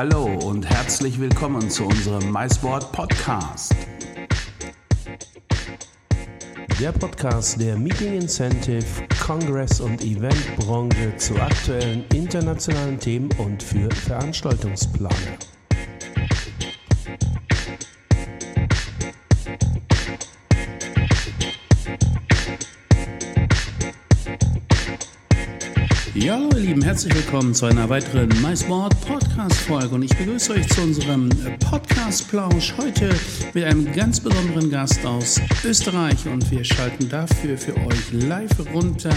Hallo 0.00 0.24
und 0.46 0.64
herzlich 0.64 1.20
willkommen 1.20 1.68
zu 1.68 1.84
unserem 1.84 2.32
MySport 2.32 2.90
Podcast. 2.90 3.76
Der 6.80 6.90
Podcast 6.92 7.60
der 7.60 7.76
Meeting 7.76 8.14
Incentive, 8.14 8.86
Congress 9.22 9.78
und 9.78 10.02
Eventbranche 10.02 11.14
zu 11.18 11.34
aktuellen 11.38 12.06
internationalen 12.14 12.98
Themen 12.98 13.28
und 13.36 13.62
für 13.62 13.90
Veranstaltungsplaner. 13.90 15.36
Ja, 26.30 26.36
hallo 26.36 26.50
ihr 26.54 26.60
Lieben, 26.60 26.82
herzlich 26.82 27.12
willkommen 27.12 27.52
zu 27.54 27.66
einer 27.66 27.88
weiteren 27.88 28.28
MySport 28.40 28.94
Podcast 29.00 29.56
Folge 29.62 29.96
und 29.96 30.04
ich 30.04 30.16
begrüße 30.16 30.52
euch 30.52 30.68
zu 30.68 30.82
unserem 30.82 31.28
Podcast 31.58 32.30
Plausch 32.30 32.72
heute 32.78 33.10
mit 33.52 33.64
einem 33.64 33.92
ganz 33.92 34.20
besonderen 34.20 34.70
Gast 34.70 35.04
aus 35.04 35.40
Österreich. 35.64 36.28
Und 36.28 36.48
wir 36.52 36.62
schalten 36.62 37.08
dafür 37.08 37.58
für 37.58 37.74
euch 37.78 38.12
live 38.12 38.48
runter 38.72 39.12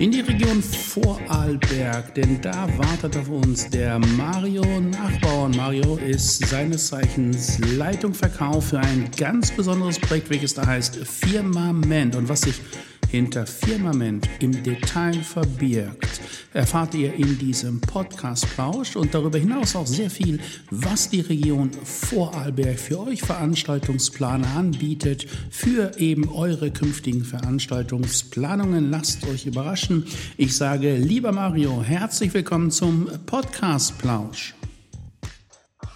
in 0.00 0.10
die 0.10 0.18
Region 0.18 0.60
Vorarlberg, 0.60 2.12
denn 2.16 2.40
da 2.40 2.66
wartet 2.76 3.16
auf 3.18 3.28
uns 3.28 3.70
der 3.70 4.00
Mario 4.00 4.64
Nachbauer. 4.80 5.44
Und 5.44 5.56
Mario 5.56 5.94
ist 5.94 6.44
seines 6.48 6.88
Zeichens 6.88 7.60
Leitung 7.76 8.14
Verkauf 8.14 8.70
für 8.70 8.80
ein 8.80 9.08
ganz 9.16 9.52
besonderes 9.52 10.00
Projekt, 10.00 10.28
welches 10.28 10.54
da 10.54 10.66
heißt 10.66 10.96
Firmament. 11.06 12.16
Und 12.16 12.28
was 12.28 12.40
sich 12.40 12.60
hinter 13.12 13.46
Firmament 13.46 14.26
im 14.40 14.62
Detail 14.62 15.12
verbirgt, 15.12 16.22
erfahrt 16.54 16.94
ihr 16.94 17.12
in 17.12 17.38
diesem 17.38 17.78
Podcast-Plausch 17.78 18.96
und 18.96 19.12
darüber 19.12 19.36
hinaus 19.36 19.76
auch 19.76 19.86
sehr 19.86 20.08
viel, 20.08 20.40
was 20.70 21.10
die 21.10 21.20
Region 21.20 21.70
Vorarlberg 21.72 22.78
für 22.78 23.00
euch 23.00 23.20
Veranstaltungsplaner 23.20 24.56
anbietet, 24.56 25.26
für 25.50 25.98
eben 25.98 26.32
eure 26.32 26.70
künftigen 26.70 27.22
Veranstaltungsplanungen. 27.22 28.90
Lasst 28.90 29.28
euch 29.28 29.44
überraschen. 29.44 30.06
Ich 30.38 30.56
sage, 30.56 30.96
lieber 30.96 31.32
Mario, 31.32 31.82
herzlich 31.82 32.32
willkommen 32.32 32.70
zum 32.70 33.10
Podcast-Plausch. 33.26 34.54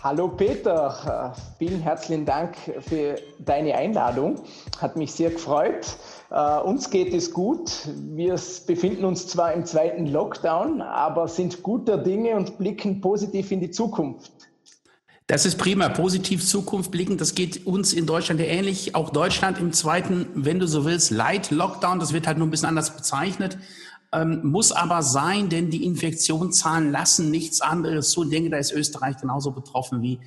Hallo 0.03 0.29
Peter, 0.29 1.35
vielen 1.59 1.81
herzlichen 1.81 2.27
Dank 2.27 2.57
für 2.87 3.17
deine 3.39 3.75
Einladung. 3.75 4.43
Hat 4.79 4.97
mich 4.97 5.13
sehr 5.13 5.31
gefreut. 5.31 5.97
Uh, 6.29 6.61
uns 6.65 6.91
geht 6.91 7.15
es 7.15 7.33
gut. 7.33 7.71
Wir 7.95 8.35
befinden 8.67 9.05
uns 9.05 9.29
zwar 9.29 9.53
im 9.53 9.65
zweiten 9.65 10.07
Lockdown, 10.07 10.83
aber 10.83 11.29
sind 11.29 11.63
guter 11.63 11.99
Dinge 11.99 12.35
und 12.35 12.59
blicken 12.59 13.01
positiv 13.01 13.53
in 13.53 13.61
die 13.61 13.71
Zukunft. 13.71 14.33
Das 15.29 15.45
ist 15.45 15.57
prima, 15.57 15.89
positiv 15.89 16.45
Zukunft 16.45 16.91
blicken. 16.91 17.17
Das 17.17 17.35
geht 17.35 17.67
uns 17.67 17.93
in 17.93 18.07
Deutschland 18.07 18.41
ja 18.41 18.47
ähnlich. 18.47 18.95
Auch 18.95 19.11
Deutschland 19.11 19.59
im 19.59 19.73
zweiten, 19.73 20.27
wenn 20.35 20.59
du 20.59 20.67
so 20.67 20.85
willst, 20.85 21.11
Light 21.11 21.51
Lockdown. 21.51 22.01
Das 22.01 22.13
wird 22.13 22.27
halt 22.27 22.39
nur 22.39 22.47
ein 22.47 22.51
bisschen 22.51 22.69
anders 22.69 22.97
bezeichnet. 22.97 23.59
Ähm, 24.13 24.41
muss 24.45 24.71
aber 24.71 25.03
sein, 25.03 25.49
denn 25.49 25.71
die 25.71 25.85
Infektionszahlen 25.85 26.93
lassen 26.93 27.31
nichts 27.31 27.61
anderes 27.61 28.11
zu. 28.11 28.23
Ich 28.23 28.31
denke, 28.31 28.51
da 28.51 28.57
ist 28.57 28.73
Österreich 28.73 29.17
genauso 29.19 29.51
betroffen 29.51 30.01
wie 30.01 30.21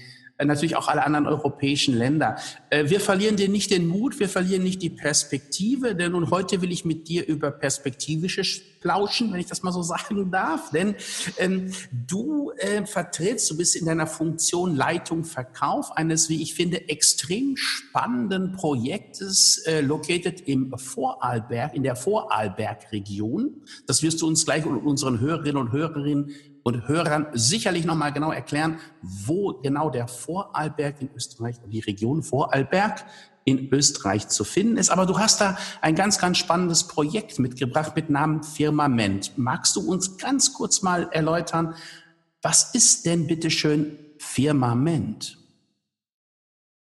natürlich 0.46 0.76
auch 0.76 0.88
alle 0.88 1.06
anderen 1.06 1.28
europäischen 1.28 1.98
Länder. 1.98 2.38
Äh, 2.70 2.90
wir 2.90 3.00
verlieren 3.00 3.36
dir 3.36 3.50
nicht 3.50 3.72
den 3.72 3.88
Mut, 3.88 4.20
wir 4.20 4.30
verlieren 4.30 4.64
nicht 4.64 4.82
die 4.82 4.90
Perspektive, 4.90 5.96
denn 5.96 6.14
nun 6.14 6.32
heute 6.32 6.62
will 6.62 6.72
ich 6.72 6.86
mit 6.86 7.08
dir 7.08 7.28
über 7.28 7.52
perspektivische 7.52 8.44
plauschen, 8.80 9.34
wenn 9.34 9.40
ich 9.40 9.48
das 9.48 9.64
mal 9.64 9.72
so 9.72 9.82
sagen 9.84 10.32
darf. 10.32 10.72
Denn 10.72 10.96
ähm, 11.38 11.72
du 11.92 12.52
äh, 12.58 12.86
vertrittst, 12.86 13.50
du 13.52 13.58
bist 13.58 13.76
in 13.76 13.86
deiner 13.86 14.08
Funktion 14.08 14.76
Leitung 14.76 15.24
Verkauf 15.24 15.96
eines, 15.96 16.30
wie 16.30 16.42
ich 16.42 16.54
finde, 16.54 16.88
extrem 16.90 17.58
spannenden 17.58 18.54
Projektes, 18.54 19.64
äh, 19.66 19.82
located 19.82 20.42
im 20.48 20.74
Vorarlberg, 20.78 21.76
in 21.76 21.84
der 21.84 21.96
Vorarlberg-Region. 21.96 23.62
Das 23.88 24.02
wirst 24.04 24.22
du 24.22 24.28
uns 24.28 24.46
gleich 24.46 24.66
und 24.66 24.78
unseren 24.78 25.20
Hörerinnen 25.20 25.58
und 25.58 25.72
Hörerinnen 25.72 26.32
und 26.70 26.88
Hörern 26.88 27.28
sicherlich 27.34 27.86
nochmal 27.86 28.14
genau 28.14 28.32
erklären, 28.32 28.80
wo 29.02 29.54
genau 29.62 29.90
der 29.90 30.08
Vorarlberg 30.08 31.02
in 31.02 31.10
Österreich 31.16 31.58
und 31.64 31.72
die 31.72 31.80
Region 31.80 32.24
Vorarlberg 32.24 33.06
in 33.46 33.70
Österreich 33.74 34.28
zu 34.28 34.44
finden 34.44 34.78
ist. 34.78 34.90
Aber 34.90 35.06
du 35.06 35.18
hast 35.18 35.42
da 35.42 35.58
ein 35.82 35.96
ganz, 35.96 36.20
ganz 36.20 36.38
spannendes 36.38 36.88
Projekt 36.88 37.40
mitgebracht 37.40 37.96
mit 37.96 38.10
Namen 38.10 38.44
Firmament. 38.44 39.34
Magst 39.38 39.76
du 39.76 39.82
uns 39.82 40.18
ganz 40.18 40.54
kurz 40.54 40.82
mal 40.82 41.10
erläutern, 41.12 41.76
was 42.42 42.74
ist 42.74 43.06
denn 43.06 43.28
bitteschön 43.28 43.98
Firmament? 44.18 45.38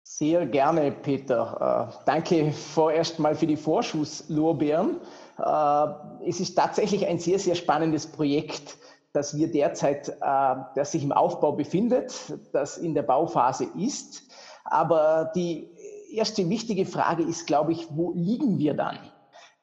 Sehr 0.03 0.47
gerne, 0.47 0.91
Peter. 0.91 1.91
Äh, 1.93 2.03
danke 2.05 2.51
vorerst 2.51 3.19
mal 3.19 3.35
für 3.35 3.45
die 3.45 3.55
Vorschusslorbeeren. 3.55 4.97
Äh, 5.37 6.27
es 6.27 6.39
ist 6.39 6.55
tatsächlich 6.55 7.05
ein 7.05 7.19
sehr, 7.19 7.37
sehr 7.37 7.53
spannendes 7.53 8.07
Projekt 8.07 8.77
das 9.17 9.35
wir 9.35 9.51
derzeit, 9.51 10.09
äh, 10.09 10.55
das 10.75 10.91
sich 10.91 11.03
im 11.03 11.11
Aufbau 11.11 11.53
befindet, 11.53 12.13
das 12.53 12.77
in 12.77 12.93
der 12.93 13.01
Bauphase 13.01 13.67
ist. 13.75 14.21
Aber 14.63 15.31
die 15.35 15.69
erste 16.11 16.47
wichtige 16.49 16.85
Frage 16.85 17.23
ist, 17.23 17.47
glaube 17.47 17.71
ich, 17.71 17.87
wo 17.89 18.11
liegen 18.13 18.59
wir 18.59 18.75
dann? 18.75 18.99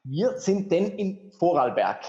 Wir 0.03 0.37
sind 0.37 0.71
denn 0.71 0.87
in 0.97 1.31
Vorarlberg. 1.39 1.99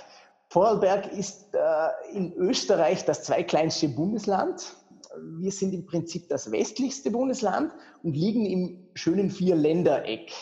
Vorarlberg 0.48 1.12
ist 1.12 1.54
äh, 1.54 2.16
in 2.16 2.32
Österreich 2.34 3.04
das 3.04 3.22
zweitkleinste 3.22 3.88
Bundesland. 3.88 4.74
Wir 5.38 5.52
sind 5.52 5.72
im 5.72 5.86
Prinzip 5.86 6.28
das 6.28 6.50
westlichste 6.50 7.10
Bundesland 7.10 7.72
und 8.02 8.14
liegen 8.14 8.44
im 8.44 8.88
schönen 8.94 9.30
Vierländereck. 9.30 10.32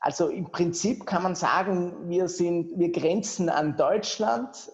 Also 0.00 0.28
im 0.28 0.50
Prinzip 0.52 1.06
kann 1.06 1.24
man 1.24 1.34
sagen, 1.34 2.08
wir 2.08 2.28
sind, 2.28 2.78
wir 2.78 2.92
grenzen 2.92 3.48
an 3.48 3.76
Deutschland, 3.76 4.70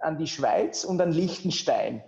an 0.00 0.18
die 0.18 0.26
Schweiz 0.26 0.84
und 0.84 1.00
an 1.00 1.12
Liechtenstein. 1.12 2.02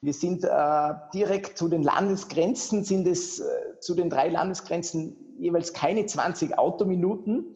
Wir 0.00 0.12
sind 0.12 0.44
äh, 0.44 0.94
direkt 1.14 1.56
zu 1.56 1.68
den 1.68 1.82
Landesgrenzen, 1.82 2.82
sind 2.82 3.06
es 3.06 3.40
äh, 3.40 3.44
zu 3.80 3.94
den 3.94 4.10
drei 4.10 4.28
Landesgrenzen 4.28 5.16
jeweils 5.38 5.72
keine 5.72 6.06
20 6.06 6.58
Autominuten. 6.58 7.54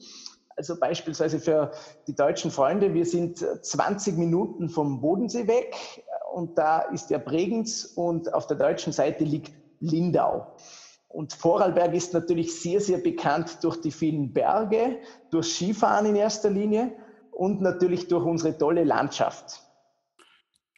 Also 0.56 0.78
beispielsweise 0.78 1.38
für 1.38 1.72
die 2.06 2.14
deutschen 2.14 2.50
Freunde, 2.50 2.94
wir 2.94 3.04
sind 3.04 3.38
20 3.38 4.16
Minuten 4.16 4.68
vom 4.68 5.00
Bodensee 5.00 5.46
weg 5.46 5.76
und 6.32 6.56
da 6.56 6.80
ist 6.80 7.08
der 7.08 7.18
Bregenz 7.18 7.84
und 7.94 8.32
auf 8.32 8.46
der 8.46 8.56
deutschen 8.56 8.92
Seite 8.92 9.24
liegt 9.24 9.52
Lindau. 9.80 10.54
Und 11.08 11.32
Vorarlberg 11.32 11.94
ist 11.94 12.14
natürlich 12.14 12.60
sehr, 12.60 12.80
sehr 12.80 12.98
bekannt 12.98 13.58
durch 13.62 13.80
die 13.80 13.90
vielen 13.90 14.32
Berge, 14.32 14.98
durch 15.30 15.46
Skifahren 15.46 16.06
in 16.06 16.16
erster 16.16 16.50
Linie 16.50 16.92
und 17.32 17.60
natürlich 17.60 18.08
durch 18.08 18.24
unsere 18.24 18.56
tolle 18.56 18.84
Landschaft. 18.84 19.65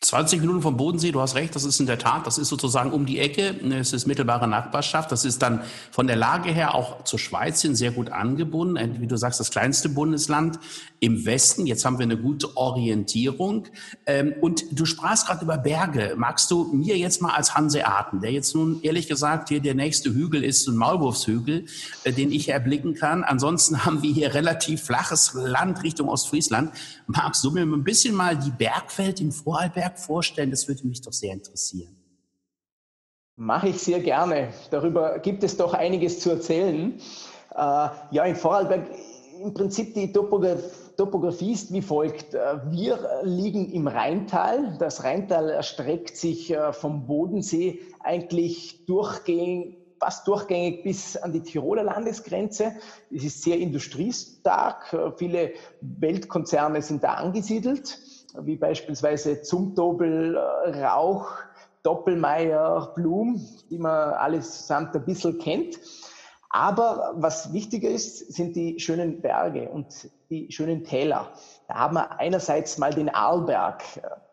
20 0.00 0.40
Minuten 0.40 0.62
vom 0.62 0.76
Bodensee, 0.76 1.10
du 1.10 1.20
hast 1.20 1.34
recht, 1.34 1.56
das 1.56 1.64
ist 1.64 1.80
in 1.80 1.86
der 1.86 1.98
Tat, 1.98 2.24
das 2.24 2.38
ist 2.38 2.48
sozusagen 2.48 2.92
um 2.92 3.04
die 3.04 3.18
Ecke, 3.18 3.56
es 3.74 3.92
ist 3.92 4.06
mittelbare 4.06 4.46
Nachbarschaft, 4.46 5.10
das 5.10 5.24
ist 5.24 5.42
dann 5.42 5.62
von 5.90 6.06
der 6.06 6.14
Lage 6.14 6.50
her 6.50 6.76
auch 6.76 7.02
zur 7.02 7.18
Schweiz 7.18 7.62
hin 7.62 7.74
sehr 7.74 7.90
gut 7.90 8.10
angebunden, 8.10 9.00
wie 9.00 9.08
du 9.08 9.16
sagst, 9.16 9.40
das 9.40 9.50
kleinste 9.50 9.88
Bundesland 9.88 10.60
im 11.00 11.26
Westen, 11.26 11.66
jetzt 11.66 11.84
haben 11.84 11.98
wir 11.98 12.04
eine 12.04 12.16
gute 12.16 12.56
Orientierung. 12.56 13.66
Ähm, 14.06 14.34
und 14.40 14.64
du 14.70 14.84
sprachst 14.84 15.26
gerade 15.26 15.44
über 15.44 15.58
Berge, 15.58 16.14
magst 16.16 16.50
du 16.52 16.64
mir 16.72 16.96
jetzt 16.96 17.20
mal 17.20 17.34
als 17.34 17.56
Hanseaten, 17.56 18.20
der 18.20 18.30
jetzt 18.30 18.54
nun 18.54 18.80
ehrlich 18.82 19.08
gesagt 19.08 19.48
hier 19.48 19.60
der 19.60 19.74
nächste 19.74 20.14
Hügel 20.14 20.44
ist, 20.44 20.68
ein 20.68 20.76
Maulwurfshügel, 20.76 21.66
äh, 22.04 22.12
den 22.12 22.30
ich 22.30 22.48
erblicken 22.50 22.94
kann, 22.94 23.24
ansonsten 23.24 23.84
haben 23.84 24.02
wir 24.02 24.12
hier 24.12 24.34
relativ 24.34 24.82
flaches 24.82 25.32
Land 25.34 25.82
Richtung 25.82 26.08
Ostfriesland, 26.08 26.70
magst 27.08 27.42
du 27.42 27.50
mir 27.50 27.62
ein 27.62 27.84
bisschen 27.84 28.14
mal 28.14 28.36
die 28.36 28.50
Bergwelt 28.50 29.20
in 29.20 29.32
Vorarlberg 29.32 29.87
Berg 29.88 29.98
vorstellen? 29.98 30.50
Das 30.50 30.68
würde 30.68 30.86
mich 30.86 31.00
doch 31.00 31.12
sehr 31.12 31.32
interessieren. 31.32 31.96
Mache 33.36 33.68
ich 33.68 33.78
sehr 33.78 34.00
gerne. 34.00 34.48
Darüber 34.70 35.18
gibt 35.20 35.44
es 35.44 35.56
doch 35.56 35.72
einiges 35.72 36.20
zu 36.20 36.30
erzählen. 36.30 37.00
Äh, 37.54 37.88
ja, 38.10 38.24
in 38.24 38.36
Vorarlberg 38.36 38.90
im 39.40 39.54
Prinzip 39.54 39.94
die 39.94 40.12
Topografie 40.12 41.52
ist 41.52 41.72
wie 41.72 41.80
folgt. 41.80 42.34
Äh, 42.34 42.58
wir 42.70 42.98
liegen 43.22 43.72
im 43.72 43.86
Rheintal. 43.86 44.76
Das 44.78 45.04
Rheintal 45.04 45.50
erstreckt 45.50 46.16
sich 46.16 46.50
äh, 46.50 46.72
vom 46.72 47.06
Bodensee 47.06 47.80
eigentlich 48.00 48.84
durchgehend, 48.86 49.76
fast 50.00 50.26
durchgängig 50.26 50.82
bis 50.82 51.16
an 51.16 51.32
die 51.32 51.42
Tiroler 51.42 51.84
Landesgrenze. 51.84 52.72
Es 53.14 53.22
ist 53.22 53.42
sehr 53.42 53.58
industriestark. 53.58 55.14
Viele 55.16 55.52
Weltkonzerne 55.80 56.82
sind 56.82 57.04
da 57.04 57.14
angesiedelt 57.14 57.98
wie 58.40 58.56
beispielsweise 58.56 59.42
Zumtobel, 59.42 60.36
äh, 60.36 60.84
Rauch, 60.84 61.30
Doppelmeier, 61.82 62.92
Blum, 62.94 63.40
die 63.70 63.78
man 63.78 64.14
allesamt 64.14 64.94
ein 64.94 65.04
bisschen 65.04 65.38
kennt. 65.38 65.78
Aber 66.50 67.12
was 67.16 67.52
wichtiger 67.52 67.90
ist, 67.90 68.32
sind 68.32 68.56
die 68.56 68.80
schönen 68.80 69.20
Berge 69.20 69.68
und 69.68 70.10
die 70.30 70.50
schönen 70.50 70.82
Täler. 70.82 71.30
Da 71.68 71.74
haben 71.74 71.94
wir 71.94 72.18
einerseits 72.18 72.78
mal 72.78 72.92
den 72.92 73.08
Arlberg. 73.10 73.82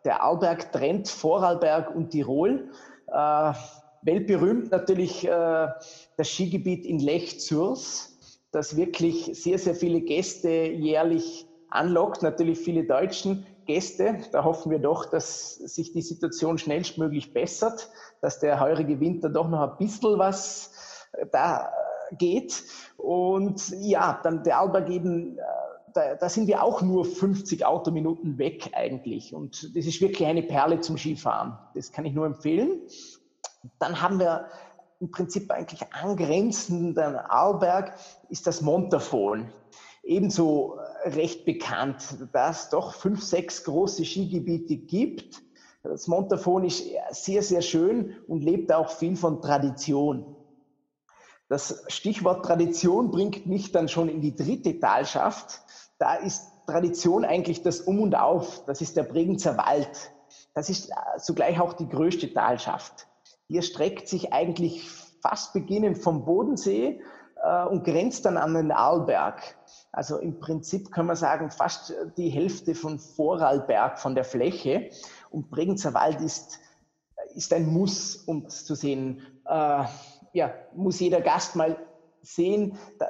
Der 0.06 0.22
Arlberg 0.22 0.72
trennt 0.72 1.10
Vorarlberg 1.10 1.94
und 1.94 2.12
Tirol. 2.12 2.70
Äh, 3.08 3.54
weltberühmt 4.04 4.72
natürlich 4.72 5.28
äh, 5.28 5.68
das 6.18 6.30
Skigebiet 6.30 6.86
in 6.86 7.00
Lech-Zürs, 7.00 8.18
das 8.52 8.78
wirklich 8.78 9.32
sehr, 9.34 9.60
sehr 9.60 9.76
viele 9.76 10.02
Gäste 10.02 10.50
jährlich 10.50 11.48
anlockt, 11.70 12.22
natürlich 12.22 12.60
viele 12.60 12.86
Deutschen 12.86 13.46
Gäste. 13.66 14.20
Da 14.32 14.44
hoffen 14.44 14.72
wir 14.72 14.80
doch, 14.80 15.06
dass 15.06 15.56
sich 15.56 15.92
die 15.92 16.02
Situation 16.02 16.58
schnellstmöglich 16.58 17.34
bessert, 17.34 17.90
dass 18.22 18.40
der 18.40 18.60
heurige 18.60 19.00
Winter 19.00 19.30
doch 19.30 19.48
noch 19.48 19.72
ein 19.72 19.78
bisschen 19.78 20.18
was 20.20 20.72
äh, 21.14 21.26
da 21.32 21.72
geht. 22.18 22.64
Und 22.98 23.70
ja, 23.80 24.20
dann 24.24 24.44
der 24.44 24.60
Alberg 24.60 24.90
eben, 24.90 25.38
äh, 25.38 25.42
da, 25.94 26.16
da 26.16 26.30
sind 26.30 26.48
wir 26.48 26.64
auch 26.64 26.82
nur 26.82 27.06
50 27.06 27.66
Autominuten 27.66 28.38
weg 28.38 28.70
eigentlich. 28.74 29.34
Und 29.34 29.76
das 29.76 29.86
ist 29.86 30.02
wirklich 30.02 30.28
eine 30.28 30.44
Perle 30.44 30.80
zum 30.80 30.98
Skifahren. 30.98 31.58
Das 31.74 31.92
kann 31.92 32.06
ich 32.06 32.14
nur 32.14 32.26
empfehlen. 32.26 32.82
Dann 33.80 34.02
haben 34.02 34.20
wir 34.20 34.48
im 35.00 35.12
Prinzip 35.12 35.52
eigentlich 35.52 35.82
angrenzend 35.94 36.98
an 36.98 37.16
Arlberg 37.16 37.94
ist 38.30 38.48
das 38.48 38.62
Montafon. 38.62 39.52
Ebenso 40.04 40.78
recht 41.06 41.46
bekannt, 41.46 42.18
dass 42.34 42.64
es 42.64 42.70
doch 42.70 42.94
fünf, 42.94 43.24
sechs 43.24 43.64
große 43.64 44.04
Skigebiete 44.04 44.76
gibt. 44.76 45.42
Das 45.84 46.08
Montafon 46.08 46.66
ist 46.66 46.84
sehr, 47.12 47.44
sehr 47.44 47.62
schön 47.62 48.16
und 48.28 48.44
lebt 48.44 48.74
auch 48.74 48.90
viel 48.90 49.16
von 49.16 49.42
Tradition. 49.42 50.36
Das 51.48 51.84
Stichwort 51.88 52.44
Tradition 52.44 53.12
bringt 53.12 53.46
mich 53.46 53.72
dann 53.72 53.88
schon 53.88 54.10
in 54.10 54.20
die 54.20 54.36
dritte 54.36 54.80
Talschaft. 54.80 55.62
Da 56.00 56.16
ist 56.16 56.52
Tradition 56.66 57.24
eigentlich 57.24 57.62
das 57.62 57.82
Um 57.82 58.02
und 58.02 58.16
Auf. 58.16 58.66
Das 58.66 58.82
ist 58.82 58.98
der 58.98 59.04
Bregenzer 59.04 59.56
Wald. 59.58 60.12
Das 60.56 60.70
ist 60.70 60.92
zugleich 61.20 61.60
auch 61.60 61.74
die 61.74 61.88
größte 61.88 62.34
Talschaft. 62.34 63.08
Die 63.50 63.58
erstreckt 63.58 64.08
sich 64.08 64.34
eigentlich 64.34 64.90
fast 65.22 65.54
beginnend 65.54 66.00
vom 66.00 66.26
Bodensee 66.26 67.02
äh, 67.44 67.66
und 67.66 67.84
grenzt 67.84 68.26
dann 68.26 68.38
an 68.38 68.56
den 68.56 68.72
Arlberg. 68.72 69.56
Also 69.96 70.18
im 70.18 70.40
Prinzip 70.40 70.92
kann 70.92 71.06
man 71.06 71.16
sagen, 71.16 71.50
fast 71.50 71.94
die 72.18 72.30
Hälfte 72.30 72.76
von 72.76 73.00
Vorarlberg 73.00 73.98
von 73.98 74.14
der 74.14 74.26
Fläche. 74.26 74.90
Und 75.30 75.50
Bregenzer 75.50 75.94
Wald 75.94 76.20
ist, 76.20 76.60
ist 77.34 77.54
ein 77.54 77.66
Muss, 77.68 78.18
um 78.18 78.46
es 78.46 78.66
zu 78.66 78.76
sehen. 78.76 79.22
Äh, 79.48 79.86
ja, 80.34 80.54
muss 80.76 81.00
jeder 81.00 81.22
Gast 81.22 81.56
mal 81.56 81.78
sehen. 82.22 82.78
Da, 83.00 83.08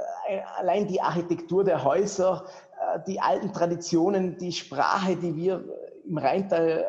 allein 0.59 0.87
die 0.87 1.01
Architektur 1.01 1.63
der 1.63 1.83
Häuser, 1.83 2.45
äh, 2.79 2.99
die 3.07 3.19
alten 3.19 3.51
Traditionen, 3.51 4.37
die 4.37 4.51
Sprache, 4.51 5.15
die 5.15 5.35
wir 5.35 5.63
im 6.07 6.19
Rheintal 6.19 6.81
äh, 6.81 6.85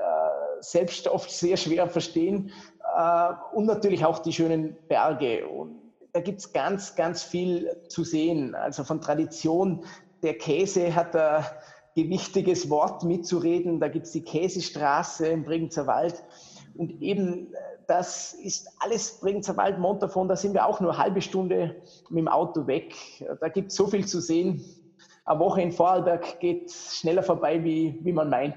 selbst 0.61 1.09
oft 1.09 1.31
sehr 1.31 1.57
schwer 1.57 1.89
verstehen, 1.89 2.53
äh, 2.95 3.33
und 3.55 3.65
natürlich 3.65 4.05
auch 4.05 4.19
die 4.19 4.35
schönen 4.35 4.77
Berge. 4.89 5.49
Und 5.49 5.86
da 6.17 6.23
gibt 6.23 6.41
es 6.41 6.55
ganz, 6.55 6.95
ganz 6.95 7.23
viel 7.23 7.77
zu 7.89 8.03
sehen. 8.03 8.55
Also 8.55 8.85
von 8.85 9.03
Tradition, 9.03 9.85
der 10.23 10.39
Käse 10.39 10.95
hat 10.95 11.15
ein 11.15 11.45
gewichtiges 11.95 12.71
Wort 12.71 13.05
mitzureden. 13.05 13.81
Da 13.81 13.89
gibt 13.89 14.07
es 14.07 14.13
die 14.13 14.25
Käsestraße 14.25 15.27
im 15.27 15.45
Bregenzer 15.45 15.87
Wald. 15.87 16.25
Und 16.75 17.03
eben 17.03 17.53
das 17.87 18.33
ist 18.33 18.67
alles 18.79 19.21
Bregenzer 19.21 19.59
Wald, 19.59 19.79
Montafon, 19.79 20.27
da 20.27 20.37
sind 20.37 20.55
wir 20.55 20.65
auch 20.65 20.81
nur 20.81 20.93
eine 20.93 21.03
halbe 21.03 21.21
Stunde 21.21 21.83
mit 22.09 22.21
dem 22.21 22.29
Auto 22.29 22.67
weg. 22.67 22.95
Da 23.43 23.49
gibt 23.49 23.71
es 23.71 23.77
so 23.77 23.87
viel 23.87 24.07
zu 24.07 24.23
sehen 24.23 24.65
eine 25.29 25.41
Woche 25.41 25.61
in 25.61 25.73
Vorarlberg 25.73 26.39
geht 26.39 26.71
schneller 26.71 27.21
vorbei, 27.21 27.63
wie, 27.65 27.99
wie 28.03 28.13
man 28.13 28.31
meint. 28.31 28.55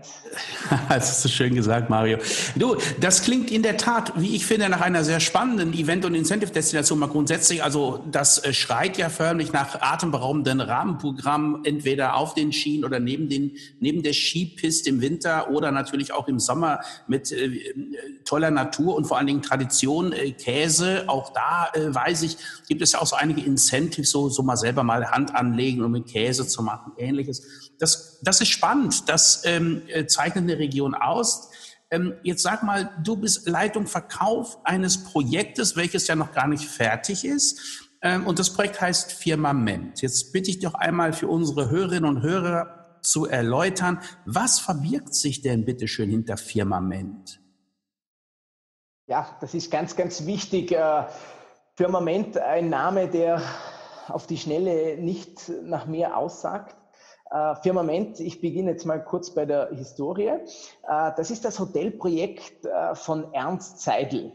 das 0.89 1.09
ist 1.09 1.23
so 1.23 1.29
schön 1.29 1.55
gesagt, 1.55 1.89
Mario. 1.89 2.19
Du, 2.55 2.75
das 2.99 3.23
klingt 3.23 3.49
in 3.49 3.63
der 3.63 3.75
Tat, 3.75 4.13
wie 4.17 4.35
ich 4.35 4.45
finde, 4.45 4.69
nach 4.69 4.81
einer 4.81 5.03
sehr 5.03 5.19
spannenden 5.19 5.73
Event- 5.73 6.05
und 6.05 6.13
Incentive-Destination 6.13 6.99
mal 6.99 7.07
grundsätzlich. 7.07 7.63
Also 7.63 8.03
das 8.11 8.37
äh, 8.43 8.53
schreit 8.53 8.99
ja 8.99 9.09
förmlich 9.09 9.51
nach 9.51 9.81
atemberaubenden 9.81 10.61
Rahmenprogrammen, 10.61 11.65
entweder 11.65 12.15
auf 12.15 12.35
den 12.35 12.53
Schienen 12.53 12.85
oder 12.85 12.99
neben, 12.99 13.29
den, 13.29 13.57
neben 13.79 14.03
der 14.03 14.13
Skipiste 14.13 14.91
im 14.91 15.01
Winter 15.01 15.49
oder 15.49 15.71
natürlich 15.71 16.13
auch 16.13 16.27
im 16.27 16.37
Sommer 16.37 16.81
mit 17.07 17.31
äh, 17.31 17.49
toller 18.25 18.51
Natur 18.51 18.95
und 18.95 19.05
vor 19.05 19.17
allen 19.17 19.25
Dingen 19.25 19.41
Tradition, 19.41 20.11
äh, 20.11 20.33
Käse. 20.33 21.05
Auch 21.07 21.33
da 21.33 21.71
äh, 21.73 21.95
weiß 21.95 22.21
ich, 22.21 22.37
gibt 22.67 22.83
es 22.83 22.91
ja 22.91 23.01
auch 23.01 23.07
so 23.07 23.15
einige 23.15 23.41
Incentives, 23.41 24.11
so, 24.11 24.29
so 24.29 24.43
mal 24.43 24.55
selber 24.55 24.83
mal 24.83 25.09
Hand 25.09 25.33
anlegen, 25.33 25.83
um 25.83 25.93
mit 25.93 26.05
Käse 26.05 26.47
zu 26.47 26.58
zu 26.59 26.63
machen, 26.63 26.91
ähnliches. 26.97 27.71
Das, 27.79 28.19
das 28.21 28.41
ist 28.41 28.49
spannend, 28.49 29.07
das 29.07 29.43
ähm, 29.45 29.81
äh, 29.87 30.05
zeichnet 30.05 30.43
eine 30.43 30.59
Region 30.59 30.93
aus. 30.93 31.49
Ähm, 31.89 32.15
jetzt 32.23 32.43
sag 32.43 32.63
mal, 32.63 32.91
du 33.03 33.15
bist 33.15 33.47
Leitung 33.47 33.87
Verkauf 33.87 34.59
eines 34.65 35.05
Projektes, 35.05 35.75
welches 35.75 36.07
ja 36.07 36.15
noch 36.15 36.33
gar 36.33 36.47
nicht 36.47 36.65
fertig 36.65 37.25
ist. 37.25 37.87
Ähm, 38.01 38.27
und 38.27 38.39
das 38.39 38.53
Projekt 38.53 38.81
heißt 38.81 39.13
Firmament. 39.13 40.01
Jetzt 40.01 40.33
bitte 40.33 40.51
ich 40.51 40.59
doch 40.59 40.73
einmal 40.75 41.13
für 41.13 41.27
unsere 41.27 41.69
Hörerinnen 41.69 42.05
und 42.05 42.21
Hörer 42.21 42.99
zu 43.01 43.25
erläutern, 43.25 44.01
was 44.25 44.59
verbirgt 44.59 45.15
sich 45.15 45.41
denn 45.41 45.63
bitte 45.63 45.87
schön 45.87 46.09
hinter 46.09 46.35
Firmament? 46.35 47.39
Ja, 49.07 49.37
das 49.39 49.53
ist 49.53 49.71
ganz, 49.71 49.95
ganz 49.95 50.25
wichtig. 50.25 50.73
Äh, 50.73 51.05
Firmament, 51.77 52.37
ein 52.37 52.69
Name, 52.69 53.07
der 53.07 53.41
auf 54.09 54.27
die 54.27 54.37
Schnelle 54.37 54.97
nicht 54.97 55.51
nach 55.63 55.85
mehr 55.85 56.17
aussagt. 56.17 56.75
Äh, 57.31 57.55
Firmament, 57.55 58.19
ich 58.19 58.41
beginne 58.41 58.71
jetzt 58.71 58.85
mal 58.85 59.03
kurz 59.03 59.33
bei 59.33 59.45
der 59.45 59.69
Historie. 59.71 60.27
Äh, 60.27 61.11
das 61.15 61.29
ist 61.29 61.45
das 61.45 61.59
Hotelprojekt 61.59 62.65
äh, 62.65 62.95
von 62.95 63.33
Ernst 63.33 63.81
Seidel. 63.81 64.31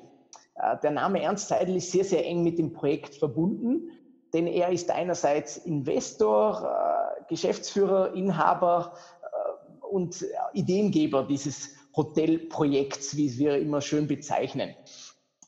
Äh, 0.55 0.76
der 0.82 0.93
Name 0.93 1.23
Ernst 1.23 1.49
Seidel 1.49 1.76
ist 1.76 1.91
sehr, 1.91 2.05
sehr 2.05 2.25
eng 2.25 2.43
mit 2.44 2.59
dem 2.59 2.73
Projekt 2.73 3.17
verbunden, 3.17 3.91
denn 4.32 4.47
er 4.47 4.71
ist 4.71 4.91
einerseits 4.91 5.56
Investor, 5.59 6.62
äh, 6.62 7.25
Geschäftsführer, 7.29 8.15
Inhaber 8.15 8.94
äh, 9.23 9.87
und 9.87 10.25
Ideengeber 10.53 11.25
dieses 11.25 11.70
Hotelprojekts, 11.97 13.17
wie 13.17 13.38
wir 13.38 13.56
immer 13.59 13.81
schön 13.81 14.09
bezeichnen. 14.09 14.75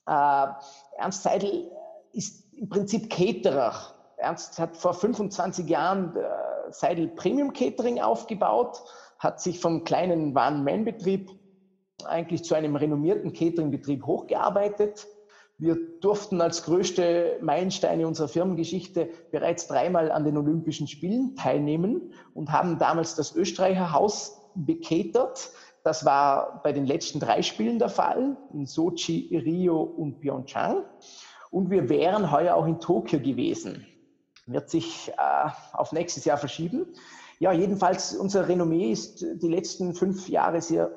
Ernst 0.05 1.25
Seidel 1.25 1.73
ist 2.13 2.45
im 2.55 2.69
Prinzip 2.69 3.11
Caterer 3.11 3.96
Ernst 4.27 4.59
hat 4.59 4.77
vor 4.77 4.93
25 4.93 5.69
Jahren 5.69 6.17
äh, 6.17 6.73
Seidel 6.73 7.07
Premium 7.07 7.53
Catering 7.53 8.01
aufgebaut, 8.01 8.83
hat 9.21 9.41
sich 9.41 9.61
vom 9.61 9.85
kleinen 9.85 10.37
One-Man-Betrieb 10.37 11.31
eigentlich 12.05 12.43
zu 12.43 12.57
einem 12.57 12.75
renommierten 12.75 13.33
Catering-Betrieb 13.33 14.05
hochgearbeitet. 14.05 15.07
Wir 15.59 15.77
durften 16.01 16.41
als 16.41 16.65
größte 16.65 17.39
Meilensteine 17.41 18.05
unserer 18.05 18.27
Firmengeschichte 18.27 19.11
bereits 19.31 19.69
dreimal 19.69 20.11
an 20.11 20.25
den 20.25 20.37
Olympischen 20.37 20.89
Spielen 20.89 21.37
teilnehmen 21.37 22.13
und 22.35 22.51
haben 22.51 22.81
damals 22.81 23.15
das 23.15 23.33
Österreicher 23.33 23.93
Haus 23.93 24.43
bekatert. 24.57 25.53
Das 25.85 26.05
war 26.05 26.61
bei 26.65 26.73
den 26.73 26.85
letzten 26.85 27.21
drei 27.21 27.43
Spielen 27.43 27.79
der 27.79 27.91
Fall, 27.91 28.37
in 28.53 28.67
Sochi, 28.67 29.41
Rio 29.45 29.81
und 29.83 30.19
Pyeongchang. 30.19 30.85
Und 31.53 31.71
wir 31.71 31.89
wären 31.89 32.33
heuer 32.33 32.57
auch 32.57 32.67
in 32.67 32.81
Tokio 32.81 33.21
gewesen 33.21 33.87
wird 34.47 34.71
sich 34.71 35.11
äh, 35.11 35.51
auf 35.73 35.93
nächstes 35.93 36.25
Jahr 36.25 36.39
verschieben. 36.39 36.87
Ja, 37.39 37.53
jedenfalls 37.53 38.15
unser 38.15 38.49
Renommee 38.49 38.93
ist 38.93 39.21
die 39.21 39.49
letzten 39.49 39.95
fünf 39.95 40.29
Jahre 40.29 40.63
sehr 40.63 40.91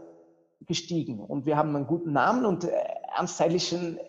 gestiegen 0.62 1.20
und 1.20 1.46
wir 1.46 1.58
haben 1.58 1.76
einen 1.76 1.88
guten 1.88 2.14
Namen 2.14 2.46
und 2.46 2.64
äh, 2.64 2.72
Ernst 3.18 3.38
Seidel 3.38 3.56
ist 3.58 3.74
ein 3.74 4.00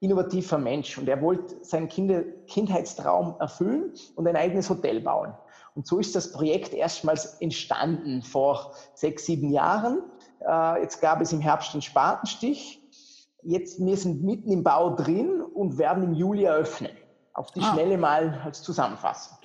innovativer 0.00 0.58
Mensch 0.58 0.96
und 0.96 1.08
er 1.08 1.20
wollte 1.20 1.56
seinen 1.64 1.88
Kinder 1.88 2.22
Kindheitstraum 2.46 3.36
erfüllen 3.40 3.92
und 4.16 4.26
ein 4.26 4.36
eigenes 4.36 4.70
Hotel 4.70 5.00
bauen. 5.00 5.34
Und 5.74 5.86
so 5.86 5.98
ist 5.98 6.16
das 6.16 6.32
Projekt 6.32 6.72
erstmals 6.72 7.34
entstanden 7.40 8.22
vor 8.22 8.74
sechs, 8.94 9.26
sieben 9.26 9.50
Jahren. 9.50 10.02
Äh, 10.40 10.82
jetzt 10.82 11.00
gab 11.00 11.20
es 11.20 11.32
im 11.32 11.40
Herbst 11.40 11.74
den 11.74 11.82
Spatenstich. 11.82 12.82
Jetzt, 13.42 13.84
wir 13.84 13.96
sind 13.96 14.24
mitten 14.24 14.50
im 14.50 14.64
Bau 14.64 14.96
drin 14.96 15.42
und 15.42 15.78
werden 15.78 16.02
im 16.02 16.14
Juli 16.14 16.44
eröffnen 16.44 16.90
auf 17.38 17.52
die 17.52 17.60
ah. 17.60 17.72
Schnelle 17.72 17.96
mal 17.96 18.40
als 18.44 18.62
Zusammenfassung. 18.62 19.38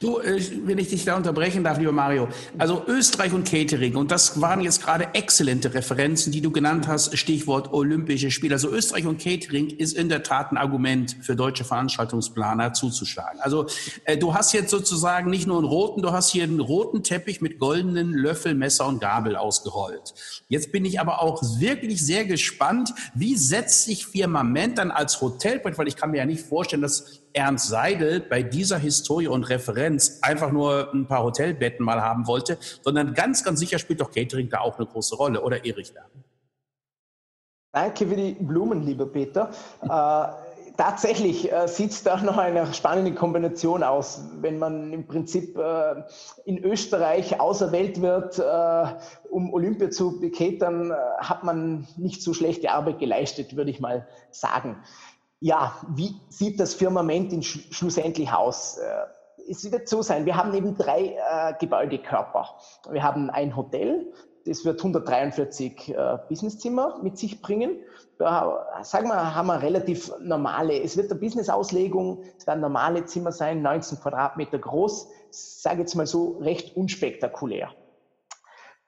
Du, 0.00 0.18
äh, 0.18 0.40
wenn 0.64 0.78
ich 0.78 0.88
dich 0.88 1.04
da 1.04 1.14
unterbrechen 1.14 1.62
darf, 1.62 1.78
lieber 1.78 1.92
Mario. 1.92 2.28
Also 2.56 2.82
Österreich 2.86 3.34
und 3.34 3.46
Catering, 3.46 3.96
und 3.96 4.10
das 4.10 4.40
waren 4.40 4.62
jetzt 4.62 4.82
gerade 4.82 5.08
exzellente 5.12 5.74
Referenzen, 5.74 6.32
die 6.32 6.40
du 6.40 6.50
genannt 6.50 6.88
hast, 6.88 7.18
Stichwort 7.18 7.70
Olympische 7.74 8.30
Spiele. 8.30 8.54
Also 8.54 8.70
Österreich 8.70 9.06
und 9.06 9.20
Catering 9.20 9.68
ist 9.68 9.92
in 9.92 10.08
der 10.08 10.22
Tat 10.22 10.52
ein 10.52 10.56
Argument 10.56 11.18
für 11.20 11.36
deutsche 11.36 11.64
Veranstaltungsplaner 11.64 12.72
zuzuschlagen. 12.72 13.40
Also 13.40 13.66
äh, 14.06 14.16
du 14.16 14.32
hast 14.32 14.54
jetzt 14.54 14.70
sozusagen 14.70 15.28
nicht 15.28 15.46
nur 15.46 15.58
einen 15.58 15.66
roten, 15.66 16.00
du 16.00 16.12
hast 16.12 16.30
hier 16.30 16.44
einen 16.44 16.60
roten 16.60 17.02
Teppich 17.02 17.42
mit 17.42 17.58
goldenen 17.58 18.14
Löffel, 18.14 18.54
Messer 18.54 18.86
und 18.86 19.02
Gabel 19.02 19.36
ausgerollt. 19.36 20.14
Jetzt 20.48 20.72
bin 20.72 20.86
ich 20.86 20.98
aber 20.98 21.20
auch 21.20 21.42
wirklich 21.58 22.02
sehr 22.02 22.24
gespannt, 22.24 22.94
wie 23.12 23.36
setzt 23.36 23.84
sich 23.84 24.06
Firmament 24.06 24.78
dann 24.78 24.90
als 24.90 25.20
Hotelbrett, 25.20 25.76
weil 25.76 25.88
ich 25.88 25.96
kann 25.96 26.10
mir 26.10 26.18
ja 26.18 26.24
nicht 26.24 26.40
vorstellen, 26.40 26.80
dass 26.80 27.19
Ernst 27.32 27.68
Seidel 27.68 28.20
bei 28.20 28.42
dieser 28.42 28.78
Historie 28.78 29.28
und 29.28 29.44
Referenz 29.44 30.18
einfach 30.22 30.50
nur 30.50 30.92
ein 30.92 31.06
paar 31.06 31.22
Hotelbetten 31.22 31.84
mal 31.84 32.00
haben 32.02 32.26
wollte, 32.26 32.58
sondern 32.82 33.14
ganz, 33.14 33.44
ganz 33.44 33.60
sicher 33.60 33.78
spielt 33.78 34.00
doch 34.00 34.10
Catering 34.10 34.48
da 34.48 34.60
auch 34.60 34.78
eine 34.78 34.86
große 34.86 35.16
Rolle. 35.16 35.42
Oder 35.42 35.64
Erich 35.64 35.92
da? 35.92 36.02
Danke 37.72 38.06
für 38.06 38.16
die 38.16 38.32
Blumen, 38.32 38.82
lieber 38.82 39.06
Peter. 39.06 39.50
äh, 39.82 40.50
tatsächlich 40.76 41.52
äh, 41.52 41.68
sieht 41.68 42.04
da 42.06 42.20
noch 42.22 42.38
eine 42.38 42.72
spannende 42.72 43.14
Kombination 43.14 43.82
aus, 43.82 44.24
wenn 44.40 44.58
man 44.58 44.92
im 44.92 45.06
Prinzip 45.06 45.56
äh, 45.56 46.02
in 46.46 46.64
Österreich 46.64 47.38
auserwählt 47.38 48.00
wird, 48.00 48.38
äh, 48.38 48.94
um 49.30 49.52
Olympia 49.52 49.90
zu 49.90 50.18
beketern, 50.18 50.90
äh, 50.90 50.94
hat 51.18 51.44
man 51.44 51.86
nicht 51.96 52.22
so 52.22 52.34
schlechte 52.34 52.70
Arbeit 52.72 52.98
geleistet, 52.98 53.56
würde 53.56 53.70
ich 53.70 53.78
mal 53.78 54.08
sagen. 54.30 54.82
Ja, 55.40 55.74
wie 55.88 56.14
sieht 56.28 56.60
das 56.60 56.74
Firmament 56.74 57.32
in 57.32 57.42
sch 57.42 57.68
schlussendlich 57.70 58.30
aus? 58.30 58.78
Äh, 58.78 59.50
es 59.50 59.70
wird 59.72 59.88
so 59.88 60.02
sein, 60.02 60.26
wir 60.26 60.36
haben 60.36 60.54
eben 60.54 60.76
drei 60.76 61.16
Gebäudekörper. 61.58 62.46
Wir 62.90 63.02
haben 63.02 63.30
ein 63.30 63.56
Hotel, 63.56 64.12
das 64.46 64.64
wird 64.64 64.78
143 64.78 65.94
äh, 65.94 66.18
Businesszimmer 66.28 66.98
mit 67.02 67.18
sich 67.18 67.42
bringen. 67.42 67.78
Da, 68.18 68.66
sagen 68.82 69.08
wir, 69.08 69.34
haben 69.34 69.46
wir 69.46 69.62
relativ 69.62 70.12
normale, 70.20 70.82
es 70.82 70.96
wird 70.96 71.10
eine 71.10 71.20
Business-Auslegung, 71.20 72.22
es 72.36 72.46
werden 72.46 72.60
normale 72.60 73.04
Zimmer 73.04 73.32
sein, 73.32 73.62
19 73.62 74.00
Quadratmeter 74.00 74.58
groß, 74.58 75.08
sage 75.30 75.80
jetzt 75.80 75.94
mal 75.94 76.06
so 76.06 76.38
recht 76.38 76.76
unspektakulär. 76.76 77.70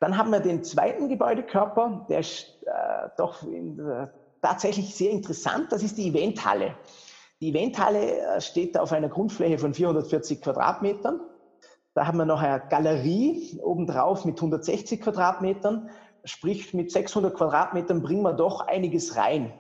Dann 0.00 0.18
haben 0.18 0.30
wir 0.30 0.40
den 0.40 0.64
zweiten 0.64 1.09
Gebäudekörper, 1.09 2.06
der 2.09 2.21
ist 2.21 2.47
äh, 2.66 3.09
doch 3.16 3.42
in, 3.42 3.78
äh, 3.78 4.09
tatsächlich 4.42 4.94
sehr 4.94 5.11
interessant, 5.11 5.72
das 5.72 5.82
ist 5.82 5.96
die 5.96 6.08
Eventhalle. 6.08 6.75
Die 7.40 7.50
Eventhalle 7.50 8.18
äh, 8.18 8.40
steht 8.40 8.78
auf 8.78 8.92
einer 8.92 9.08
Grundfläche 9.08 9.58
von 9.58 9.72
440 9.72 10.42
Quadratmetern 10.42 11.20
da 11.94 12.06
haben 12.06 12.18
wir 12.18 12.25
noch 12.25 12.40
eine 12.40 12.62
Galerie 12.68 13.61
obendrauf 13.62 14.25
mit 14.25 14.37
160 14.37 15.00
Quadratmetern. 15.02 15.90
Sprich, 16.25 16.72
mit 16.72 16.90
600 16.90 17.34
Quadratmetern 17.34 18.02
bringen 18.02 18.22
wir 18.22 18.32
doch 18.32 18.61
einiges 18.66 19.16
rein. 19.16 19.52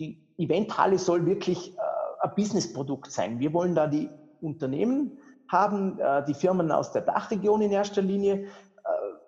Die 0.00 0.20
Eventhalle 0.36 0.98
soll 0.98 1.26
wirklich 1.26 1.76
äh, 1.76 1.80
ein 2.22 2.32
Businessprodukt 2.34 3.12
sein. 3.12 3.38
Wir 3.38 3.52
wollen 3.52 3.74
da 3.74 3.86
die 3.86 4.10
Unternehmen 4.40 5.18
haben, 5.48 5.98
äh, 6.00 6.24
die 6.24 6.34
Firmen 6.34 6.72
aus 6.72 6.90
der 6.92 7.02
Dachregion 7.02 7.62
in 7.62 7.70
erster 7.70 8.02
Linie. 8.02 8.46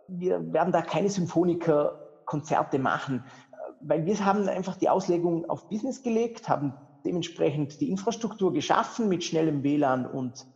Wir 0.08 0.52
werden 0.52 0.72
da 0.72 0.80
keine 0.80 1.10
Symphoniker-Konzerte 1.10 2.78
machen, 2.78 3.24
äh, 3.47 3.47
weil 3.80 4.06
wir 4.06 4.24
haben 4.24 4.48
einfach 4.48 4.76
die 4.76 4.88
Auslegung 4.88 5.48
auf 5.48 5.68
Business 5.68 6.02
gelegt, 6.02 6.48
haben 6.48 6.74
dementsprechend 7.04 7.80
die 7.80 7.90
Infrastruktur 7.90 8.52
geschaffen 8.52 9.08
mit 9.08 9.24
schnellem 9.24 9.62
WLAN 9.62 10.06
und 10.06 10.46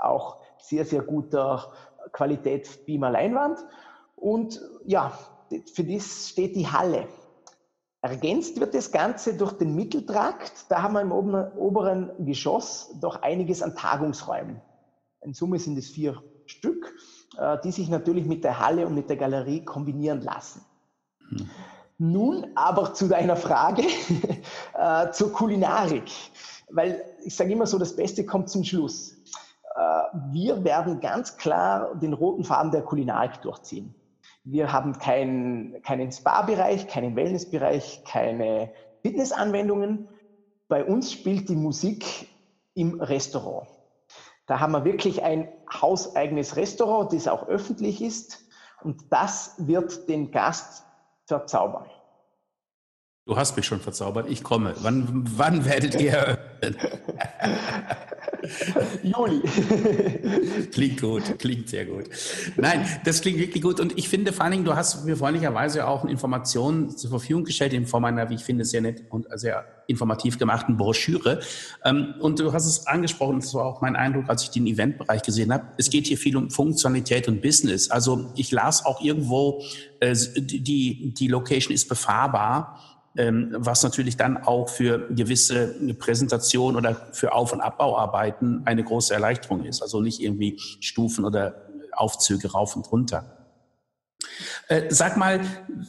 auch 0.00 0.40
sehr, 0.58 0.84
sehr 0.84 1.02
guter 1.02 1.72
Qualität 2.12 2.86
Beamer 2.86 3.10
Leinwand. 3.10 3.58
Und 4.16 4.60
ja, 4.84 5.12
für 5.72 5.84
das 5.84 6.28
steht 6.28 6.56
die 6.56 6.66
Halle. 6.66 7.08
Ergänzt 8.00 8.60
wird 8.60 8.74
das 8.74 8.92
Ganze 8.92 9.36
durch 9.36 9.52
den 9.52 9.74
Mitteltrakt. 9.74 10.66
Da 10.68 10.82
haben 10.82 10.94
wir 10.94 11.00
im 11.00 11.12
oberen 11.12 12.24
Geschoss 12.24 12.94
doch 13.00 13.22
einiges 13.22 13.62
an 13.62 13.74
Tagungsräumen. 13.74 14.60
In 15.22 15.34
Summe 15.34 15.58
sind 15.58 15.76
es 15.78 15.90
vier 15.90 16.22
Stück, 16.46 16.94
äh, 17.38 17.58
die 17.64 17.72
sich 17.72 17.88
natürlich 17.88 18.24
mit 18.24 18.44
der 18.44 18.60
Halle 18.60 18.86
und 18.86 18.94
mit 18.94 19.10
der 19.10 19.16
Galerie 19.16 19.64
kombinieren 19.64 20.20
lassen. 20.20 20.64
Hm. 21.28 21.50
Nun 21.98 22.46
aber 22.54 22.94
zu 22.94 23.08
deiner 23.08 23.34
Frage, 23.34 23.82
äh, 24.74 25.10
zur 25.10 25.32
Kulinarik. 25.32 26.10
Weil 26.70 27.02
ich 27.24 27.34
sage 27.34 27.52
immer 27.52 27.66
so, 27.66 27.76
das 27.76 27.96
Beste 27.96 28.24
kommt 28.24 28.48
zum 28.48 28.62
Schluss. 28.62 29.16
Äh, 29.74 29.80
wir 30.30 30.62
werden 30.62 31.00
ganz 31.00 31.36
klar 31.36 31.96
den 31.96 32.12
roten 32.12 32.44
Faden 32.44 32.70
der 32.70 32.82
Kulinarik 32.82 33.42
durchziehen. 33.42 33.94
Wir 34.44 34.72
haben 34.72 34.96
kein, 34.98 35.80
keinen 35.82 36.12
Spa-Bereich, 36.12 36.86
keinen 36.86 37.16
Wellness-Bereich, 37.16 38.04
keine 38.04 38.70
Fitnessanwendungen. 39.02 40.08
Bei 40.68 40.84
uns 40.84 41.12
spielt 41.12 41.48
die 41.48 41.56
Musik 41.56 42.28
im 42.74 43.00
Restaurant. 43.00 43.68
Da 44.46 44.60
haben 44.60 44.72
wir 44.72 44.84
wirklich 44.84 45.22
ein 45.24 45.48
hauseigenes 45.70 46.56
Restaurant, 46.56 47.12
das 47.12 47.26
auch 47.26 47.48
öffentlich 47.48 48.00
ist. 48.00 48.44
Und 48.82 49.02
das 49.10 49.54
wird 49.58 50.08
den 50.08 50.30
Gast 50.30 50.84
Tchau, 51.28 51.44
tchau, 51.46 51.68
bye. 51.68 51.97
Du 53.28 53.36
hast 53.36 53.56
mich 53.58 53.66
schon 53.66 53.80
verzaubert, 53.80 54.30
ich 54.30 54.42
komme. 54.42 54.74
Wann, 54.80 55.22
wann 55.36 55.66
werdet 55.66 56.00
ihr 56.00 56.12
eröffnen? 56.12 56.76
Juli. 59.02 59.42
klingt 60.72 60.98
gut, 60.98 61.38
klingt 61.38 61.68
sehr 61.68 61.84
gut. 61.84 62.04
Nein, 62.56 62.86
das 63.04 63.20
klingt 63.20 63.38
wirklich 63.38 63.62
gut. 63.62 63.80
Und 63.80 63.98
ich 63.98 64.08
finde 64.08 64.32
vor 64.32 64.44
allen 64.44 64.52
Dingen, 64.52 64.64
du 64.64 64.74
hast 64.74 65.04
mir 65.04 65.14
freundlicherweise 65.14 65.86
auch 65.86 66.06
Informationen 66.06 66.96
zur 66.96 67.10
Verfügung 67.10 67.44
gestellt 67.44 67.74
in 67.74 67.86
Form 67.86 68.06
einer, 68.06 68.30
wie 68.30 68.36
ich 68.36 68.44
finde, 68.44 68.64
sehr 68.64 68.80
nett 68.80 69.04
und 69.10 69.26
sehr 69.34 69.66
informativ 69.88 70.38
gemachten 70.38 70.78
Broschüre. 70.78 71.40
Ähm, 71.84 72.14
und 72.20 72.40
du 72.40 72.54
hast 72.54 72.64
es 72.64 72.86
angesprochen, 72.86 73.40
das 73.40 73.52
war 73.52 73.66
auch 73.66 73.82
mein 73.82 73.94
Eindruck, 73.94 74.30
als 74.30 74.44
ich 74.44 74.50
den 74.52 74.66
Eventbereich 74.66 75.20
gesehen 75.20 75.52
habe. 75.52 75.66
Es 75.76 75.90
geht 75.90 76.06
hier 76.06 76.16
viel 76.16 76.34
um 76.34 76.48
Funktionalität 76.48 77.28
und 77.28 77.42
Business. 77.42 77.90
Also 77.90 78.32
ich 78.36 78.52
las 78.52 78.86
auch 78.86 79.02
irgendwo, 79.02 79.62
äh, 80.00 80.16
die, 80.34 81.12
die 81.12 81.28
Location 81.28 81.74
ist 81.74 81.90
befahrbar 81.90 82.97
was 83.14 83.82
natürlich 83.82 84.16
dann 84.16 84.36
auch 84.36 84.68
für 84.68 85.08
gewisse 85.10 85.74
Präsentation 85.98 86.76
oder 86.76 86.94
für 87.12 87.32
Auf- 87.32 87.52
und 87.52 87.60
Abbauarbeiten 87.60 88.62
eine 88.64 88.84
große 88.84 89.12
Erleichterung 89.12 89.64
ist. 89.64 89.82
Also 89.82 90.00
nicht 90.00 90.20
irgendwie 90.20 90.56
Stufen 90.58 91.24
oder 91.24 91.68
Aufzüge 91.92 92.52
rauf 92.52 92.76
und 92.76 92.90
runter. 92.92 93.38
Äh, 94.68 94.82
sag 94.90 95.16
mal, 95.16 95.40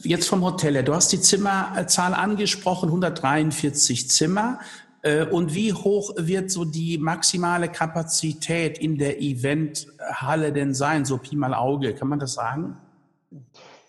jetzt 0.02 0.28
vom 0.28 0.42
Hotel 0.42 0.74
her, 0.74 0.82
du 0.82 0.94
hast 0.94 1.12
die 1.12 1.20
Zimmerzahl 1.20 2.14
angesprochen, 2.14 2.88
143 2.88 4.10
Zimmer. 4.10 4.58
Äh, 5.02 5.26
und 5.26 5.54
wie 5.54 5.72
hoch 5.72 6.14
wird 6.16 6.50
so 6.50 6.64
die 6.64 6.98
maximale 6.98 7.68
Kapazität 7.68 8.78
in 8.78 8.98
der 8.98 9.20
Eventhalle 9.20 10.52
denn 10.52 10.74
sein, 10.74 11.04
so 11.04 11.18
Pi 11.18 11.36
mal 11.36 11.54
Auge? 11.54 11.94
Kann 11.94 12.08
man 12.08 12.18
das 12.18 12.34
sagen? 12.34 12.76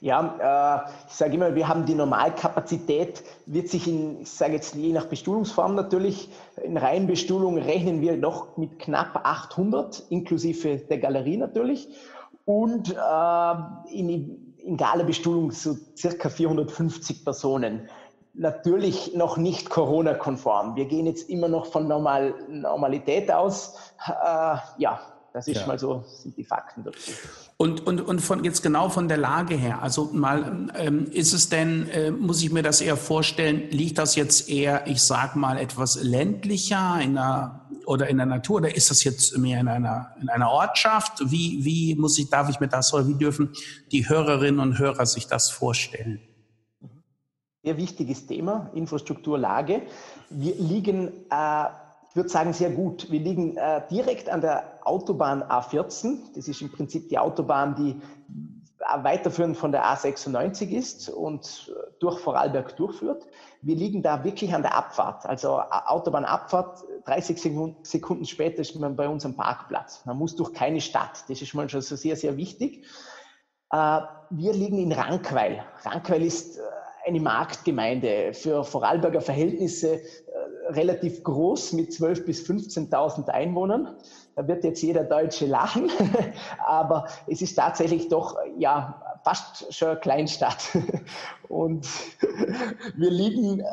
Ja, 0.04 0.84
äh, 0.88 0.92
ich 1.08 1.14
sage 1.14 1.36
immer, 1.36 1.54
wir 1.54 1.68
haben 1.68 1.86
die 1.86 1.94
Normalkapazität, 1.94 3.24
wird 3.46 3.70
sich 3.70 3.88
in, 3.88 4.22
ich 4.22 4.32
sage 4.32 4.54
jetzt 4.54 4.74
je 4.74 4.92
nach 4.94 5.06
Bestuhlungsform 5.06 5.76
natürlich, 5.76 6.28
in 6.64 6.76
Reihenbestuhlung 6.76 7.60
rechnen 7.60 8.02
wir 8.02 8.18
noch 8.18 8.58
mit 8.58 8.80
knapp 8.80 9.22
800, 9.24 10.06
inklusive 10.10 10.78
der 10.78 10.98
Galerie 10.98 11.38
natürlich. 11.38 11.88
Und 12.46 12.96
äh, 12.96 13.96
in, 13.96 14.56
in 14.58 14.76
Gala-Bestuhlung 14.76 15.52
so 15.52 15.76
circa 15.96 16.30
450 16.30 17.24
Personen. 17.24 17.88
Natürlich 18.34 19.14
noch 19.16 19.38
nicht 19.38 19.70
Corona-konform. 19.70 20.76
Wir 20.76 20.86
gehen 20.86 21.06
jetzt 21.06 21.30
immer 21.30 21.48
noch 21.48 21.68
von 21.68 21.88
Normal 21.88 22.34
Normalität 22.50 23.32
aus. 23.32 23.76
Äh, 24.08 24.56
ja, 24.80 25.00
das 25.34 25.48
ist 25.48 25.62
ja. 25.62 25.68
mal 25.68 25.80
so, 25.80 26.04
sind 26.22 26.36
die 26.36 26.44
Fakten 26.44 26.84
dazu. 26.84 27.12
Und, 27.58 27.86
und, 27.88 28.02
und 28.02 28.20
von 28.20 28.44
jetzt 28.44 28.64
genau 28.64 28.90
von 28.90 29.08
der 29.08 29.18
Lage 29.18 29.56
her, 29.56 29.82
also 29.82 30.10
mal, 30.12 30.70
ähm, 30.76 31.06
ist 31.12 31.34
es 31.34 31.48
denn, 31.48 31.88
äh, 31.90 32.12
muss 32.12 32.44
ich 32.44 32.52
mir 32.52 32.64
das 32.64 32.82
eher 32.82 32.98
vorstellen, 32.98 33.70
liegt 33.70 33.98
das 33.98 34.16
jetzt 34.16 34.50
eher, 34.50 34.88
ich 34.88 35.02
sag 35.02 35.36
mal, 35.36 35.58
etwas 35.58 36.02
ländlicher 36.02 37.00
in 37.02 37.16
der, 37.16 37.62
oder 37.86 38.08
in 38.10 38.18
der 38.18 38.26
Natur 38.26 38.58
oder 38.58 38.76
ist 38.76 38.90
das 38.90 39.04
jetzt 39.04 39.38
mehr 39.38 39.62
in 39.62 39.68
einer, 39.68 40.14
in 40.22 40.30
einer 40.30 40.50
Ortschaft? 40.50 41.32
Wie, 41.32 41.64
wie 41.64 41.96
muss 41.96 42.18
ich, 42.18 42.30
darf 42.30 42.50
ich 42.50 42.60
mir 42.60 42.68
das 42.68 42.94
oder 42.94 43.08
wie 43.08 43.16
dürfen 43.16 43.54
die 43.92 44.10
Hörerinnen 44.10 44.60
und 44.60 44.80
Hörer 44.80 45.06
sich 45.06 45.28
das 45.28 45.50
vorstellen? 45.50 46.20
Sehr 47.64 47.78
wichtiges 47.78 48.26
Thema, 48.26 48.72
Infrastrukturlage. 48.74 49.84
Wir 50.32 50.56
liegen 50.56 51.10
äh, 51.30 51.66
ich 52.12 52.16
würde 52.18 52.28
sagen, 52.28 52.52
sehr 52.52 52.72
gut. 52.72 53.10
Wir 53.10 53.22
liegen 53.22 53.56
äh, 53.56 53.82
direkt 53.90 54.28
an 54.28 54.42
der 54.42 54.80
Autobahn 54.84 55.44
A14. 55.44 56.18
Das 56.36 56.50
ist 56.50 56.62
im 56.62 56.70
Prinzip 56.70 57.08
die 57.08 57.18
Autobahn, 57.18 57.74
die 57.76 58.02
weiterführend 59.02 59.56
von 59.56 59.72
der 59.72 59.86
A96 59.86 60.72
ist 60.72 61.10
und 61.10 61.72
äh, 61.74 61.92
durch 62.02 62.20
Vorarlberg 62.20 62.76
durchführt. 62.76 63.26
Wir 63.62 63.78
liegen 63.78 64.04
da 64.04 64.26
wirklich 64.26 64.54
an 64.54 64.62
der 64.62 64.76
Abfahrt, 64.76 65.26
also 65.26 65.62
Autobahnabfahrt. 65.62 66.84
30 67.06 67.78
Sekunden 67.84 68.26
später 68.26 68.60
ist 68.60 68.76
man 68.76 68.98
bei 68.98 69.08
uns 69.08 69.26
am 69.26 69.38
Parkplatz. 69.38 70.06
Man 70.06 70.18
muss 70.18 70.36
durch 70.36 70.52
keine 70.52 70.82
Stadt. 70.82 71.24
Das 71.30 71.42
ist 71.42 71.54
mal 71.54 71.70
schon 71.70 71.82
sehr, 71.82 72.18
sehr 72.18 72.36
wichtig. 72.36 72.86
Äh, 73.72 74.02
wir 74.32 74.52
liegen 74.52 74.80
in 74.80 74.92
Rankweil. 74.92 75.64
Rankweil 75.86 76.24
ist 76.24 76.58
äh, 76.58 76.62
eine 77.08 77.22
Marktgemeinde 77.22 78.34
für 78.34 78.66
Vorarlberger 78.66 79.22
Verhältnisse 79.22 80.02
relativ 80.76 81.24
groß 81.24 81.74
mit 81.74 81.92
12.000 81.92 82.26
bis 82.26 82.50
15.000 82.50 83.30
Einwohnern. 83.30 83.96
Da 84.36 84.48
wird 84.48 84.64
jetzt 84.64 84.82
jeder 84.82 85.04
Deutsche 85.04 85.46
lachen, 85.46 85.90
aber 86.66 87.08
es 87.28 87.42
ist 87.42 87.56
tatsächlich 87.56 88.08
doch 88.08 88.38
ja 88.58 89.04
fast 89.24 89.74
schon 89.74 89.90
eine 89.90 90.00
Kleinstadt. 90.00 90.78
Und 91.50 91.88
wir 92.96 93.12
liegen 93.12 93.60
äh, 93.60 93.64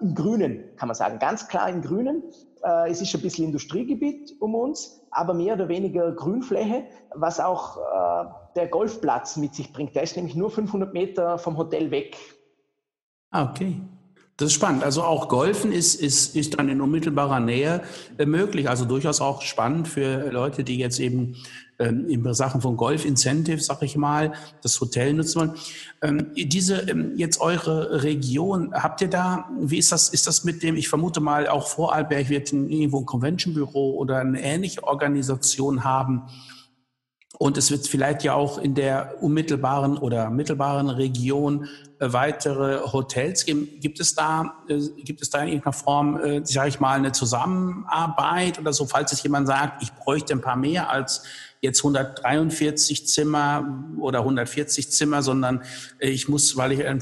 im 0.00 0.14
Grünen, 0.14 0.64
kann 0.76 0.88
man 0.88 0.94
sagen, 0.94 1.18
ganz 1.18 1.48
klar 1.48 1.68
im 1.68 1.82
Grünen. 1.82 2.22
Äh, 2.64 2.90
es 2.90 3.02
ist 3.02 3.14
ein 3.14 3.20
bisschen 3.20 3.46
Industriegebiet 3.46 4.34
um 4.40 4.54
uns, 4.54 5.00
aber 5.10 5.34
mehr 5.34 5.54
oder 5.54 5.68
weniger 5.68 6.12
Grünfläche, 6.12 6.84
was 7.14 7.38
auch 7.38 7.76
äh, 7.76 8.24
der 8.56 8.68
Golfplatz 8.68 9.36
mit 9.36 9.54
sich 9.54 9.72
bringt. 9.72 9.94
Der 9.94 10.02
ist 10.02 10.16
nämlich 10.16 10.34
nur 10.34 10.50
500 10.50 10.92
Meter 10.92 11.38
vom 11.38 11.56
Hotel 11.56 11.90
weg. 11.90 12.16
Ah, 13.30 13.50
okay. 13.50 13.80
Das 14.38 14.48
ist 14.48 14.54
spannend. 14.54 14.82
Also 14.82 15.02
auch 15.02 15.28
Golfen 15.28 15.72
ist, 15.72 15.94
ist, 15.94 16.34
ist 16.34 16.58
dann 16.58 16.68
in 16.68 16.80
unmittelbarer 16.80 17.38
Nähe 17.38 17.82
äh, 18.18 18.24
möglich. 18.24 18.68
Also 18.68 18.86
durchaus 18.86 19.20
auch 19.20 19.42
spannend 19.42 19.88
für 19.88 20.30
Leute, 20.32 20.64
die 20.64 20.78
jetzt 20.78 21.00
eben 21.00 21.36
ähm, 21.78 22.08
in 22.08 22.34
Sachen 22.34 22.60
von 22.60 22.76
Golf-Incentives, 22.76 23.66
sag 23.66 23.82
ich 23.82 23.96
mal, 23.96 24.32
das 24.62 24.80
Hotel 24.80 25.12
nutzen 25.12 25.40
wollen. 25.40 25.54
Ähm, 26.00 26.26
diese, 26.34 26.76
ähm, 26.88 27.12
jetzt 27.16 27.40
eure 27.40 28.02
Region, 28.02 28.72
habt 28.72 29.00
ihr 29.02 29.08
da, 29.08 29.50
wie 29.60 29.78
ist 29.78 29.92
das, 29.92 30.08
ist 30.08 30.26
das 30.26 30.44
mit 30.44 30.62
dem, 30.62 30.76
ich 30.76 30.88
vermute 30.88 31.20
mal, 31.20 31.46
auch 31.48 31.68
Vorarlberg 31.68 32.28
wird 32.30 32.52
irgendwo 32.52 33.00
ein 33.00 33.06
Convention-Büro 33.06 33.96
oder 33.96 34.18
eine 34.18 34.42
ähnliche 34.42 34.84
Organisation 34.84 35.84
haben, 35.84 36.22
und 37.38 37.56
es 37.56 37.70
wird 37.70 37.86
vielleicht 37.86 38.22
ja 38.24 38.34
auch 38.34 38.58
in 38.58 38.74
der 38.74 39.16
unmittelbaren 39.20 39.96
oder 39.96 40.30
mittelbaren 40.30 40.90
Region 40.90 41.68
äh, 41.98 42.12
weitere 42.12 42.80
Hotels 42.92 43.44
geben. 43.44 43.68
Gibt 43.80 44.00
es 44.00 44.14
da, 44.14 44.54
äh, 44.68 44.80
gibt 45.02 45.22
es 45.22 45.30
da 45.30 45.40
in 45.40 45.48
irgendeiner 45.48 45.72
Form, 45.72 46.20
äh, 46.20 46.44
sage 46.44 46.68
ich 46.68 46.80
mal, 46.80 46.96
eine 46.96 47.12
Zusammenarbeit 47.12 48.58
oder 48.58 48.72
so, 48.72 48.86
falls 48.86 49.12
es 49.12 49.22
jemand 49.22 49.46
sagt, 49.46 49.82
ich 49.82 49.92
bräuchte 49.92 50.34
ein 50.34 50.40
paar 50.40 50.56
mehr 50.56 50.90
als 50.90 51.24
jetzt 51.62 51.78
143 51.78 53.06
Zimmer 53.06 53.84
oder 53.98 54.18
140 54.18 54.90
Zimmer, 54.90 55.22
sondern 55.22 55.62
ich 56.00 56.28
muss, 56.28 56.56
weil 56.56 56.72
ich 56.72 56.84
eine 56.84 57.00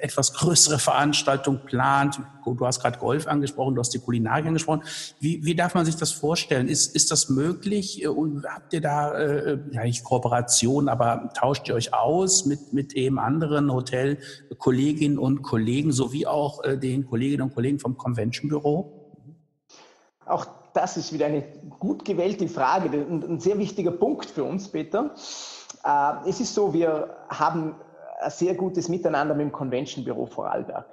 etwas 0.00 0.32
größere 0.32 0.78
Veranstaltung 0.78 1.60
plant, 1.66 2.18
du 2.46 2.66
hast 2.66 2.80
gerade 2.80 2.98
Golf 2.98 3.26
angesprochen, 3.26 3.74
du 3.74 3.80
hast 3.80 3.92
die 3.92 3.98
Kulinarik 3.98 4.46
angesprochen. 4.46 4.82
Wie, 5.20 5.44
wie 5.44 5.54
darf 5.54 5.74
man 5.74 5.84
sich 5.84 5.96
das 5.96 6.12
vorstellen? 6.12 6.68
Ist, 6.68 6.96
ist 6.96 7.10
das 7.10 7.28
möglich? 7.28 8.08
Und 8.08 8.46
habt 8.46 8.72
ihr 8.72 8.80
da, 8.80 9.12
äh, 9.12 9.58
ja 9.72 9.84
nicht 9.84 10.02
Kooperation, 10.02 10.88
aber 10.88 11.30
tauscht 11.36 11.68
ihr 11.68 11.74
euch 11.74 11.92
aus 11.92 12.46
mit, 12.46 12.72
mit 12.72 12.94
eben 12.94 13.18
anderen 13.18 13.70
Hotelkolleginnen 13.70 15.18
und 15.18 15.42
Kollegen 15.42 15.92
sowie 15.92 16.26
auch 16.26 16.64
äh, 16.64 16.78
den 16.78 17.04
Kolleginnen 17.04 17.42
und 17.42 17.54
Kollegen 17.54 17.78
vom 17.78 17.98
Convention 17.98 18.48
Büro? 18.48 18.94
Auch 20.24 20.46
das 20.74 20.96
ist 20.96 21.12
wieder 21.12 21.26
eine 21.26 21.42
gut 21.78 22.04
gewählte 22.04 22.48
Frage 22.48 22.90
ein 22.90 23.40
sehr 23.40 23.58
wichtiger 23.58 23.90
Punkt 23.90 24.26
für 24.26 24.44
uns, 24.44 24.68
Peter. 24.68 25.14
Äh, 25.84 26.28
es 26.28 26.40
ist 26.40 26.54
so, 26.54 26.72
wir 26.72 27.16
haben 27.28 27.74
ein 28.20 28.30
sehr 28.30 28.54
gutes 28.54 28.88
Miteinander 28.88 29.34
mit 29.34 29.46
dem 29.46 29.52
Convention 29.52 30.04
Büro 30.04 30.26
Vorarlberg. 30.26 30.86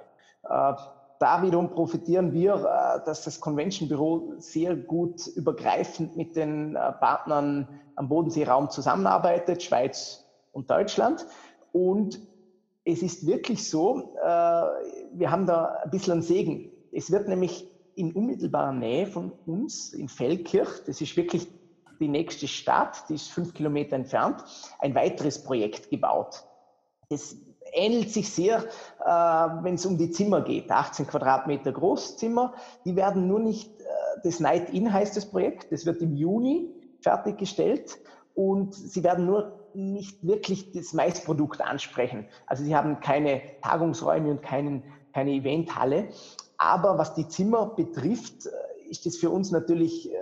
Äh, 0.44 0.74
da 1.18 1.42
wiederum 1.42 1.70
profitieren 1.70 2.32
wir, 2.32 2.54
äh, 2.54 3.04
dass 3.04 3.24
das 3.24 3.40
Convention 3.40 3.88
Büro 3.88 4.34
sehr 4.38 4.76
gut 4.76 5.26
übergreifend 5.28 6.16
mit 6.16 6.36
den 6.36 6.74
Partnern 6.74 7.68
am 7.96 8.08
Bodenseeraum 8.08 8.70
zusammenarbeitet, 8.70 9.62
Schweiz 9.62 10.24
und 10.52 10.70
Deutschland. 10.70 11.26
Und 11.72 12.20
es 12.84 13.02
ist 13.02 13.26
wirklich 13.26 13.68
so, 13.68 14.14
wir 15.12 15.30
haben 15.30 15.46
da 15.46 15.80
ein 15.82 15.90
bisschen 15.90 16.12
einen 16.12 16.22
Segen. 16.22 16.70
Es 16.92 17.10
wird 17.10 17.26
nämlich 17.26 17.68
in 17.96 18.12
unmittelbarer 18.12 18.72
Nähe 18.72 19.06
von 19.06 19.32
uns, 19.46 19.92
in 19.92 20.08
Feldkirch, 20.08 20.84
das 20.86 21.00
ist 21.00 21.16
wirklich 21.16 21.48
die 21.98 22.08
nächste 22.08 22.46
Stadt, 22.46 23.08
die 23.08 23.14
ist 23.14 23.30
fünf 23.30 23.54
Kilometer 23.54 23.96
entfernt, 23.96 24.44
ein 24.78 24.94
weiteres 24.94 25.42
Projekt 25.42 25.90
gebaut. 25.90 26.44
Das 27.08 27.36
ähnelt 27.72 28.10
sich 28.10 28.30
sehr, 28.30 28.64
äh, 29.04 29.08
wenn 29.62 29.74
es 29.74 29.86
um 29.86 29.96
die 29.96 30.10
Zimmer 30.10 30.42
geht. 30.42 30.70
18 30.70 31.06
Quadratmeter 31.06 31.72
Großzimmer, 31.72 32.52
die 32.84 32.96
werden 32.96 33.26
nur 33.26 33.40
nicht, 33.40 33.80
äh, 33.80 33.84
das 34.22 34.40
Night 34.40 34.70
In 34.70 34.92
heißt 34.92 35.16
das 35.16 35.26
Projekt, 35.26 35.72
das 35.72 35.86
wird 35.86 36.02
im 36.02 36.14
Juni 36.14 36.70
fertiggestellt 37.00 37.98
und 38.34 38.74
sie 38.74 39.02
werden 39.02 39.24
nur 39.24 39.70
nicht 39.72 40.26
wirklich 40.26 40.72
das 40.72 40.92
Maisprodukt 40.92 41.60
ansprechen. 41.62 42.26
Also 42.46 42.64
sie 42.64 42.76
haben 42.76 43.00
keine 43.00 43.40
Tagungsräume 43.62 44.30
und 44.30 44.42
keinen, 44.42 44.82
keine 45.12 45.32
Eventhalle, 45.32 46.08
aber 46.58 46.98
was 46.98 47.14
die 47.14 47.28
Zimmer 47.28 47.66
betrifft, 47.66 48.46
äh, 48.46 48.90
ist 48.90 49.06
das 49.06 49.16
für 49.16 49.30
uns 49.30 49.50
natürlich 49.50 50.12
äh, 50.12 50.16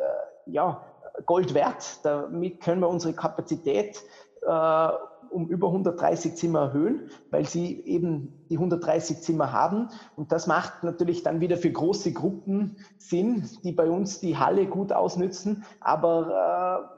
ja, 0.47 0.85
Gold 1.27 1.55
wert. 1.55 2.01
Damit 2.05 2.61
können 2.61 2.81
wir 2.81 2.89
unsere 2.89 3.15
Kapazität 3.15 4.03
äh, 4.43 4.89
um 5.31 5.49
über 5.49 5.67
130 5.67 6.37
Zimmer 6.37 6.61
erhöhen, 6.61 7.11
weil 7.31 7.45
sie 7.45 7.81
eben 7.85 8.47
die 8.51 8.57
130 8.57 9.21
Zimmer 9.21 9.53
haben. 9.53 9.89
Und 10.17 10.31
das 10.31 10.47
macht 10.47 10.85
natürlich 10.85 11.25
dann 11.25 11.41
wieder 11.41 11.57
für 11.57 11.73
große 11.73 12.13
Gruppen 12.13 12.77
Sinn, 12.99 13.49
die 13.65 13.73
bei 13.73 13.91
uns 13.91 14.21
die 14.21 14.39
Halle 14.39 14.67
gut 14.67 14.93
ausnützen, 14.93 15.65
aber 15.81 16.89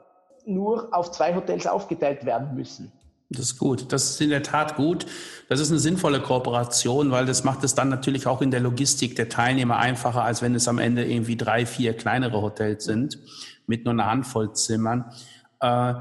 äh, 0.45 0.51
nur 0.51 0.95
auf 0.95 1.11
zwei 1.11 1.35
Hotels 1.35 1.65
aufgeteilt 1.65 2.25
werden 2.25 2.55
müssen. 2.55 2.91
Das 3.29 3.41
ist 3.41 3.57
gut. 3.57 3.91
Das 3.91 4.11
ist 4.11 4.21
in 4.21 4.29
der 4.29 4.43
Tat 4.43 4.77
gut. 4.77 5.05
Das 5.49 5.59
ist 5.59 5.69
eine 5.69 5.79
sinnvolle 5.79 6.21
Kooperation, 6.21 7.11
weil 7.11 7.25
das 7.25 7.43
macht 7.43 7.63
es 7.63 7.75
dann 7.75 7.89
natürlich 7.89 8.25
auch 8.25 8.41
in 8.41 8.51
der 8.51 8.61
Logistik 8.61 9.15
der 9.17 9.27
Teilnehmer 9.27 9.77
einfacher, 9.77 10.23
als 10.23 10.41
wenn 10.41 10.55
es 10.55 10.67
am 10.67 10.79
Ende 10.79 11.05
irgendwie 11.05 11.35
drei, 11.35 11.65
vier 11.65 11.95
kleinere 11.95 12.41
Hotels 12.41 12.85
sind 12.85 13.19
mit 13.65 13.83
nur 13.83 13.93
einer 13.93 14.05
Handvoll 14.05 14.53
Zimmern. 14.53 15.11
Äh, 15.59 15.95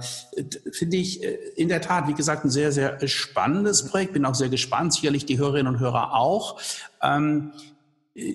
Finde 0.70 0.98
ich 0.98 1.24
äh, 1.24 1.34
in 1.56 1.68
der 1.68 1.80
Tat, 1.80 2.06
wie 2.06 2.14
gesagt, 2.14 2.44
ein 2.44 2.50
sehr, 2.50 2.70
sehr 2.70 2.98
spannendes 3.08 3.88
Projekt. 3.88 4.12
Bin 4.12 4.24
auch 4.24 4.34
sehr 4.34 4.48
gespannt, 4.48 4.92
sicherlich 4.92 5.26
die 5.26 5.38
Hörerinnen 5.38 5.74
und 5.74 5.80
Hörer 5.80 6.14
auch. 6.14 6.60
Ähm, 7.02 7.52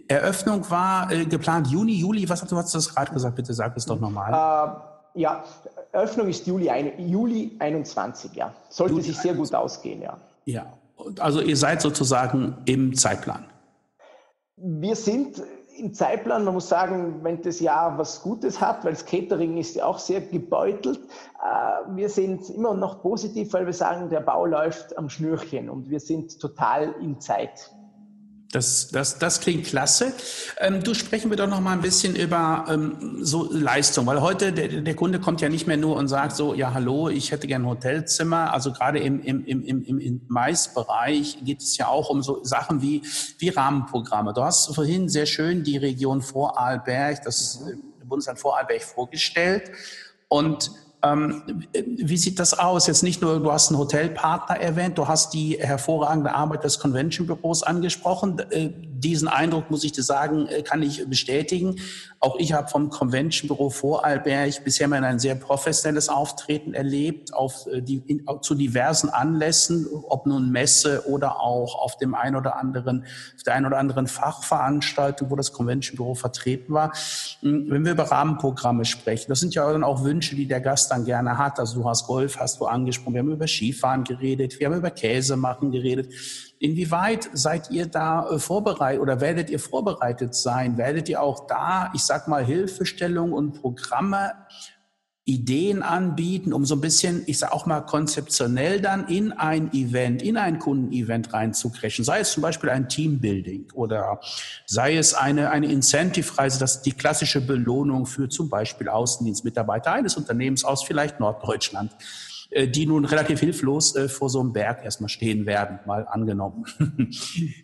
Eröffnung 0.08 0.70
war 0.70 1.12
äh, 1.12 1.26
geplant 1.26 1.68
Juni, 1.68 1.94
Juli. 1.94 2.28
Was 2.28 2.42
hast 2.42 2.52
du, 2.52 2.58
hast 2.58 2.74
du 2.74 2.78
das 2.78 2.94
gerade 2.94 3.14
gesagt? 3.14 3.36
Bitte 3.36 3.54
sag 3.54 3.76
es 3.78 3.86
doch 3.86 4.00
nochmal. 4.00 4.32
Uh, 4.34 5.20
ja, 5.20 5.44
Eröffnung 5.92 6.28
ist 6.30 6.48
Juli, 6.48 6.70
Juli 6.98 7.56
21, 7.60 8.34
ja. 8.34 8.54
Sollte 8.70 8.94
Juli 8.94 9.04
sich 9.04 9.18
sehr 9.18 9.32
21. 9.32 9.52
gut 9.52 9.60
ausgehen, 9.60 10.02
ja. 10.02 10.18
Ja, 10.46 10.74
also 11.20 11.42
ihr 11.42 11.58
seid 11.58 11.82
sozusagen 11.82 12.58
im 12.66 12.96
Zeitplan. 12.96 13.46
Wir 14.56 14.96
sind 14.96 15.42
im 15.78 15.94
Zeitplan, 15.94 16.44
man 16.46 16.54
muss 16.54 16.70
sagen, 16.70 17.20
wenn 17.24 17.42
das 17.42 17.60
Jahr 17.60 17.98
was 17.98 18.22
Gutes 18.22 18.62
hat, 18.62 18.86
weil 18.86 18.94
das 18.94 19.06
Catering 19.06 19.58
ist 19.58 19.76
ja 19.76 19.86
auch 19.86 19.98
sehr 19.98 20.22
gebeutelt. 20.22 21.00
Äh, 21.44 21.96
wir 21.96 22.10
sind 22.10 22.50
immer 22.50 22.74
noch 22.74 23.02
positiv, 23.02 23.52
weil 23.54 23.66
wir 23.66 23.74
sagen, 23.74 24.10
der 24.10 24.20
Bau 24.20 24.46
läuft 24.46 24.98
am 24.98 25.10
Schnürchen 25.10 25.70
und 25.70 25.90
wir 25.90 26.00
sind 26.00 26.40
total 26.40 26.94
in 27.02 27.20
Zeit. 27.20 27.72
Das, 28.52 28.90
das, 28.90 29.18
das 29.18 29.40
klingt 29.40 29.66
klasse. 29.66 30.12
Ähm, 30.60 30.84
du 30.84 30.94
sprechen 30.94 31.30
wir 31.30 31.38
doch 31.38 31.48
noch 31.48 31.62
mal 31.62 31.72
ein 31.72 31.82
bisschen 31.82 32.18
über 32.18 32.66
ähm, 32.68 33.20
so 33.22 33.50
Leistung, 33.50 34.06
weil 34.08 34.20
heute 34.20 34.52
der, 34.52 34.68
der 34.82 34.94
Kunde 34.94 35.22
kommt 35.22 35.40
ja 35.40 35.48
nicht 35.48 35.68
mehr 35.68 35.78
nur 35.78 35.96
und 35.96 36.10
sagt 36.10 36.36
so, 36.36 36.54
ja 36.54 36.74
hallo, 36.74 37.08
ich 37.08 37.32
hätte 37.32 37.48
gern 37.48 37.62
ein 37.62 37.70
Hotelzimmer. 37.70 38.54
Also 38.54 38.74
gerade 38.74 39.00
im, 39.00 39.22
im, 39.22 39.46
im, 39.46 39.64
im, 39.64 40.00
im 40.00 40.22
Mais-Bereich 40.28 41.38
geht 41.46 41.62
es 41.62 41.78
ja 41.78 41.88
auch 41.88 42.10
um 42.10 42.22
so 42.22 42.44
Sachen 42.44 42.82
wie, 42.82 43.04
wie 43.38 43.50
Rahmenprogramme. 43.50 44.34
Du 44.34 44.44
hast 44.44 44.76
vorhin 44.76 45.08
sehr 45.08 45.28
schön 45.28 45.64
die 45.64 45.78
Region 45.78 46.22
Vorarlberg, 46.22 47.24
das 47.24 47.64
Bundesland 48.04 48.38
Vorarlberg 48.38 48.84
vorgestellt. 48.84 49.72
Und 50.28 50.72
ähm, 51.04 51.66
wie 51.74 52.18
sieht 52.18 52.40
das 52.40 52.58
aus? 52.58 52.88
Jetzt 52.88 53.04
nicht 53.04 53.22
nur, 53.22 53.40
du 53.40 53.52
hast 53.52 53.70
einen 53.70 53.80
Hotelpartner 53.80 54.60
erwähnt, 54.60 54.98
du 54.98 55.08
hast 55.08 55.34
die 55.34 55.58
hervorragende 55.60 56.34
Arbeit 56.34 56.64
des 56.64 56.80
Convention 56.80 57.28
Büros 57.28 57.64
angesprochen. 57.64 58.42
Diesen 59.04 59.28
Eindruck, 59.28 59.72
muss 59.72 59.84
ich 59.84 59.92
dir 59.92 60.04
sagen, 60.04 60.48
äh, 60.48 60.62
kann 60.62 60.84
ich 60.84 61.08
bestätigen. 61.08 61.78
Auch 62.20 62.38
ich 62.38 62.54
habe 62.54 62.68
vom 62.68 62.90
Convention 62.90 63.48
Büro 63.48 63.72
Vorarlberg 63.72 64.64
bisher 64.64 64.88
mal 64.88 65.04
ein 65.04 65.18
sehr 65.18 65.34
professionelles 65.34 66.08
Auftreten 66.08 66.76
erlebt, 66.76 67.34
auf 67.34 67.66
äh, 67.68 67.82
die, 67.82 68.04
in, 68.06 68.26
zu 68.42 68.54
diversen 68.54 69.10
Anlässen, 69.10 69.88
ob 70.08 70.28
nun 70.28 70.52
Messe 70.52 71.08
oder 71.08 71.40
auch 71.42 71.76
auf 71.76 71.98
dem 71.98 72.14
ein 72.14 72.36
oder 72.36 72.58
anderen, 72.58 73.06
auf 73.36 73.44
der 73.44 73.56
ein 73.56 73.66
oder 73.66 73.80
anderen 73.80 74.06
Fachveranstaltung, 74.06 75.32
wo 75.32 75.36
das 75.36 75.52
Convention 75.52 75.98
Büro 75.98 76.14
vertreten 76.14 76.74
war. 76.74 76.94
Hm, 77.42 77.72
wenn 77.72 77.84
wir 77.84 77.94
über 77.94 78.04
Rahmenprogramme 78.04 78.86
sprechen, 78.86 79.30
das 79.30 79.40
sind 79.40 79.56
ja 79.56 79.72
dann 79.72 79.84
auch 79.84 80.04
Wünsche, 80.04 80.36
die 80.36 80.48
der 80.48 80.62
Gast 80.62 80.92
dann 80.92 81.06
gerne 81.06 81.40
hat. 81.40 81.60
Also 81.60 81.82
du 81.82 81.90
hast 81.90 82.06
Golf, 82.06 82.38
hast 82.38 82.60
du 82.60 82.66
angesprochen, 82.66 83.16
wir 83.16 83.22
haben 83.22 83.32
über 83.32 83.48
Skifahren 83.48 84.04
geredet, 84.04 84.60
wir 84.60 84.68
haben 84.68 84.78
über 84.78 84.92
Käse 84.92 85.38
machen 85.38 85.72
geredet. 85.72 86.14
Inwieweit 86.62 87.28
seid 87.34 87.71
ihr 87.71 87.88
da 87.88 88.30
äh, 88.30 88.38
vorbereitet 88.38 89.02
oder 89.02 89.19
werdet 89.19 89.50
ihr 89.50 89.58
vorbereitet 89.58 90.36
sein? 90.36 90.78
Werdet 90.78 91.10
ihr 91.10 91.19
auch 91.19 91.47
da, 91.47 91.89
ich 91.95 92.04
sag 92.04 92.28
mal, 92.28 92.45
Hilfestellung 92.45 93.34
und 93.34 93.60
Programme, 93.60 94.34
Ideen 95.26 95.82
anbieten, 95.82 96.54
um 96.54 96.63
so 96.65 96.76
ein 96.76 96.82
bisschen, 96.82 97.24
ich 97.26 97.39
sag 97.39 97.52
auch 97.52 97.65
mal, 97.65 97.82
konzeptionell 97.82 98.80
dann 98.80 99.08
in 99.08 99.32
ein 99.32 99.74
Event, 99.74 100.21
in 100.21 100.38
ein 100.38 100.60
Kundenevent 100.60 101.34
reinzukrechen? 101.34 102.06
Sei 102.06 102.19
es 102.19 102.32
zum 102.32 102.43
Beispiel 102.43 102.69
ein 102.69 102.88
Teambuilding 102.88 103.71
oder 103.74 104.19
sei 104.67 104.97
es 104.97 105.15
eine, 105.15 105.50
eine 105.50 105.71
Incentive-Reise, 105.71 106.60
das 106.60 106.76
ist 106.76 106.82
die 106.84 106.91
klassische 106.91 107.41
Belohnung 107.41 108.06
für 108.06 108.30
zum 108.30 108.50
Beispiel 108.50 108.88
Außendienstmitarbeiter 108.88 109.93
eines 109.93 110.15
Unternehmens 110.15 110.63
aus 110.63 110.84
vielleicht 110.84 111.19
Norddeutschland. 111.19 111.91
Äh, 112.52 112.68
die 112.68 112.86
nun 112.86 113.06
relativ 113.06 113.40
hilflos 113.40 113.96
äh, 113.96 114.10
vor 114.10 114.30
so 114.30 114.42
einem 114.42 114.52
Berg 114.52 114.84
erstmal 114.84 115.08
stehen 115.08 115.46
werden, 115.46 115.80
mal 115.86 116.06
angenommen. 116.08 116.66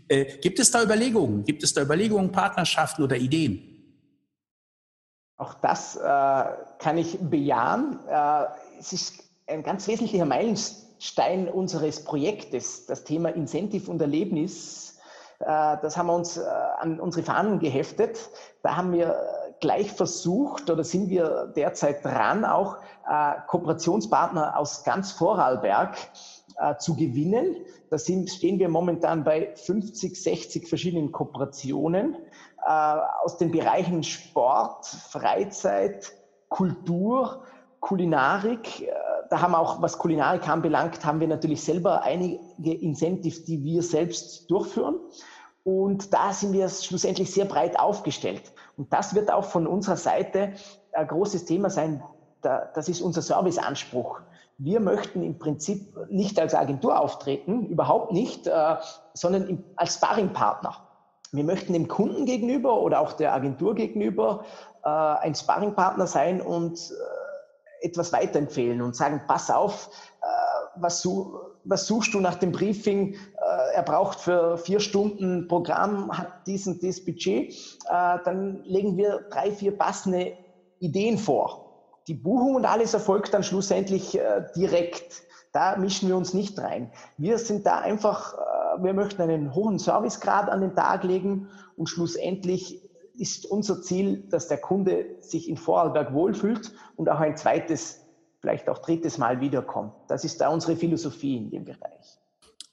Äh, 0.10 0.38
gibt 0.40 0.60
es 0.60 0.72
da 0.72 0.82
Überlegungen? 0.82 1.44
Gibt 1.44 1.64
es 1.64 1.74
da 1.74 1.82
Überlegungen, 1.82 2.32
Partnerschaften 2.32 3.04
oder 3.04 3.18
Ideen? 3.18 3.60
Auch 5.36 5.56
das 5.56 5.98
äh, 5.98 6.00
kann 6.80 6.98
ich 6.98 7.20
bejahen. 7.20 8.00
Äh, 8.08 8.46
es 8.80 8.94
ist 8.94 9.24
ein 9.48 9.64
ganz 9.64 9.86
wesentlicher 9.88 10.26
Meilenstein 10.26 11.50
unseres 11.50 12.06
Projektes, 12.06 12.86
das 12.86 13.04
Thema 13.04 13.30
Incentive 13.30 13.92
und 13.92 14.02
Erlebnis 14.02 14.94
Äh, 15.40 15.78
das 15.84 15.98
haben 15.98 16.08
wir 16.08 16.16
uns 16.16 16.40
an 16.40 17.00
unsere 17.00 17.24
Fahnen 17.24 17.60
geheftet. 17.60 18.30
Da 18.64 18.76
haben 18.76 18.92
wir 18.92 19.16
gleich 19.60 19.92
versucht 19.92 20.70
oder 20.70 20.84
sind 20.84 21.10
wir 21.10 21.54
derzeit 21.56 22.04
dran, 22.04 22.46
auch 22.46 22.78
äh, 23.10 23.34
Kooperationspartner 23.48 24.58
aus 24.58 24.84
ganz 24.84 25.12
Vorarlberg 25.12 25.98
zu 26.80 26.96
gewinnen. 26.96 27.56
Da 27.92 28.00
sind, 28.00 28.32
stehen 28.32 28.58
wir 28.58 28.68
momentan 28.68 29.24
bei 29.24 29.54
50, 29.56 30.20
60 30.20 30.68
verschiedenen 30.68 31.12
Kooperationen 31.12 32.18
aus 33.22 33.38
den 33.38 33.52
Bereichen 33.52 34.02
Sport, 34.02 34.88
Freizeit, 34.88 36.14
Kultur, 36.50 37.44
Kulinarik, 37.80 38.90
da 39.30 39.42
haben 39.42 39.56
auch, 39.56 39.82
was 39.82 39.98
Kulinarik 39.98 40.48
anbelangt, 40.48 41.04
haben 41.06 41.20
wir 41.20 41.28
natürlich 41.28 41.64
selber 41.64 42.04
einige 42.04 42.74
Incentives, 42.74 43.44
die 43.44 43.64
wir 43.64 43.84
selbst 43.84 44.50
durchführen. 44.50 45.00
Und 45.64 46.14
da 46.14 46.32
sind 46.32 46.54
wir 46.54 46.70
schlussendlich 46.70 47.34
sehr 47.34 47.46
breit 47.46 47.78
aufgestellt. 47.78 48.54
Und 48.78 48.94
das 48.94 49.16
wird 49.16 49.32
auch 49.32 49.44
von 49.44 49.68
unserer 49.68 49.98
Seite 49.98 50.54
ein 50.94 51.08
großes 51.08 51.46
Thema 51.46 51.70
sein. 51.70 52.02
Das 52.42 52.88
ist 52.88 53.02
unser 53.02 53.22
Serviceanspruch. 53.22 54.22
Wir 54.60 54.80
möchten 54.80 55.22
im 55.22 55.38
Prinzip 55.38 55.96
nicht 56.10 56.40
als 56.40 56.56
Agentur 56.56 57.00
auftreten, 57.00 57.68
überhaupt 57.68 58.12
nicht, 58.12 58.48
äh, 58.48 58.76
sondern 59.14 59.64
als 59.76 59.96
Sparringpartner. 59.96 60.76
Wir 61.32 61.44
möchten 61.44 61.74
dem 61.74 61.88
Kunden 61.88 62.26
gegenüber 62.26 62.82
oder 62.82 63.02
auch 63.02 63.14
der 63.14 63.34
Agentur 63.34 63.76
gegenüber 63.76 64.46
äh, 64.84 64.90
ein 64.90 65.36
Sparringpartner 65.36 66.08
sein 66.08 66.42
und 66.42 66.80
äh, 66.80 67.86
etwas 67.86 68.12
weiterempfehlen 68.12 68.82
und 68.82 68.96
sagen, 68.96 69.22
pass 69.28 69.52
auf, 69.52 69.92
was, 70.76 71.02
su 71.02 71.38
was, 71.64 71.86
suchst 71.86 72.14
du 72.16 72.20
nach 72.20 72.36
dem 72.36 72.52
Briefing? 72.52 73.16
Er 73.74 73.84
braucht 73.84 74.20
für 74.20 74.58
vier 74.58 74.80
Stunden 74.80 75.48
Programm, 75.48 76.16
hat 76.18 76.48
dies 76.48 76.66
und 76.66 76.84
das 76.84 77.06
Budget. 77.06 77.54
Dann 77.88 78.64
legen 78.64 78.98
wir 78.98 79.28
drei, 79.30 79.52
vier 79.52 79.78
passende 79.78 80.34
Ideen 80.80 81.20
vor. 81.20 81.67
Die 82.08 82.14
Buchung 82.14 82.56
und 82.56 82.66
alles 82.66 82.94
erfolgt 82.94 83.34
dann 83.34 83.44
schlussendlich 83.44 84.20
direkt. 84.56 85.24
Da 85.52 85.78
mischen 85.78 86.08
wir 86.08 86.16
uns 86.16 86.34
nicht 86.34 86.60
rein. 86.60 86.92
Wir 87.18 87.38
sind 87.38 87.66
da 87.66 87.80
einfach, 87.80 88.38
wir 88.82 88.94
möchten 88.94 89.22
einen 89.22 89.54
hohen 89.56 89.80
Servicegrad 89.80 90.50
an 90.50 90.62
den 90.62 90.76
Tag 90.76 91.04
legen 91.04 91.50
und 91.76 91.88
schlussendlich 91.88 92.82
ist 93.16 93.46
unser 93.46 93.82
Ziel, 93.82 94.28
dass 94.30 94.48
der 94.48 94.60
Kunde 94.60 95.18
sich 95.22 95.50
in 95.50 95.58
Vorarlberg 95.58 96.14
wohlfühlt 96.14 96.72
und 96.96 97.10
auch 97.10 97.20
ein 97.20 97.36
zweites, 97.36 98.06
vielleicht 98.40 98.70
auch 98.70 98.78
drittes 98.78 99.18
Mal 99.18 99.42
wiederkommt. 99.42 99.94
Das 100.08 100.24
ist 100.24 100.40
da 100.40 100.50
unsere 100.50 100.76
Philosophie 100.76 101.38
in 101.38 101.50
dem 101.50 101.66
Bereich. 101.66 102.20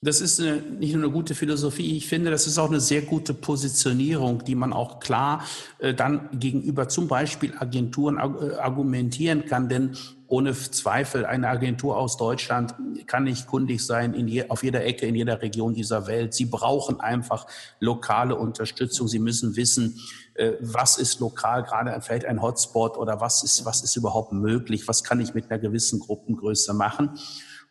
Das 0.04 0.20
ist 0.20 0.38
eine, 0.38 0.56
nicht 0.56 0.92
nur 0.92 1.04
eine 1.04 1.12
gute 1.12 1.34
Philosophie, 1.34 1.96
ich 1.96 2.08
finde, 2.08 2.30
das 2.30 2.46
ist 2.46 2.58
auch 2.58 2.68
eine 2.68 2.80
sehr 2.80 3.00
gute 3.00 3.32
Positionierung, 3.32 4.44
die 4.44 4.54
man 4.54 4.74
auch 4.74 5.00
klar 5.00 5.42
äh, 5.78 5.94
dann 5.94 6.28
gegenüber 6.38 6.90
zum 6.90 7.08
Beispiel 7.08 7.54
Agenturen 7.58 8.18
äh, 8.18 8.56
argumentieren 8.56 9.46
kann. 9.46 9.70
Denn 9.70 9.96
ohne 10.26 10.52
Zweifel, 10.52 11.24
eine 11.24 11.48
Agentur 11.48 11.96
aus 11.96 12.18
Deutschland 12.18 12.74
kann 13.06 13.24
nicht 13.24 13.46
kundig 13.46 13.80
sein 13.86 14.12
in 14.12 14.28
je, 14.28 14.50
auf 14.50 14.62
jeder 14.62 14.84
Ecke, 14.84 15.06
in 15.06 15.14
jeder 15.14 15.40
Region 15.40 15.72
dieser 15.72 16.06
Welt. 16.06 16.34
Sie 16.34 16.44
brauchen 16.44 17.00
einfach 17.00 17.46
lokale 17.80 18.36
Unterstützung. 18.36 19.08
Sie 19.08 19.18
müssen 19.18 19.56
wissen, 19.56 19.98
äh, 20.34 20.52
was 20.60 20.98
ist 20.98 21.20
lokal 21.20 21.62
gerade 21.62 21.98
vielleicht 22.02 22.26
ein 22.26 22.42
Hotspot 22.42 22.98
oder 22.98 23.22
was 23.22 23.42
ist, 23.42 23.64
was 23.64 23.82
ist 23.82 23.96
überhaupt 23.96 24.34
möglich? 24.34 24.86
Was 24.86 25.02
kann 25.02 25.18
ich 25.22 25.32
mit 25.32 25.50
einer 25.50 25.58
gewissen 25.58 25.98
Gruppengröße 25.98 26.74
machen? 26.74 27.18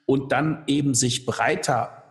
Und 0.07 0.31
dann 0.31 0.63
eben 0.65 0.95
sich 0.95 1.27
breiter 1.27 2.02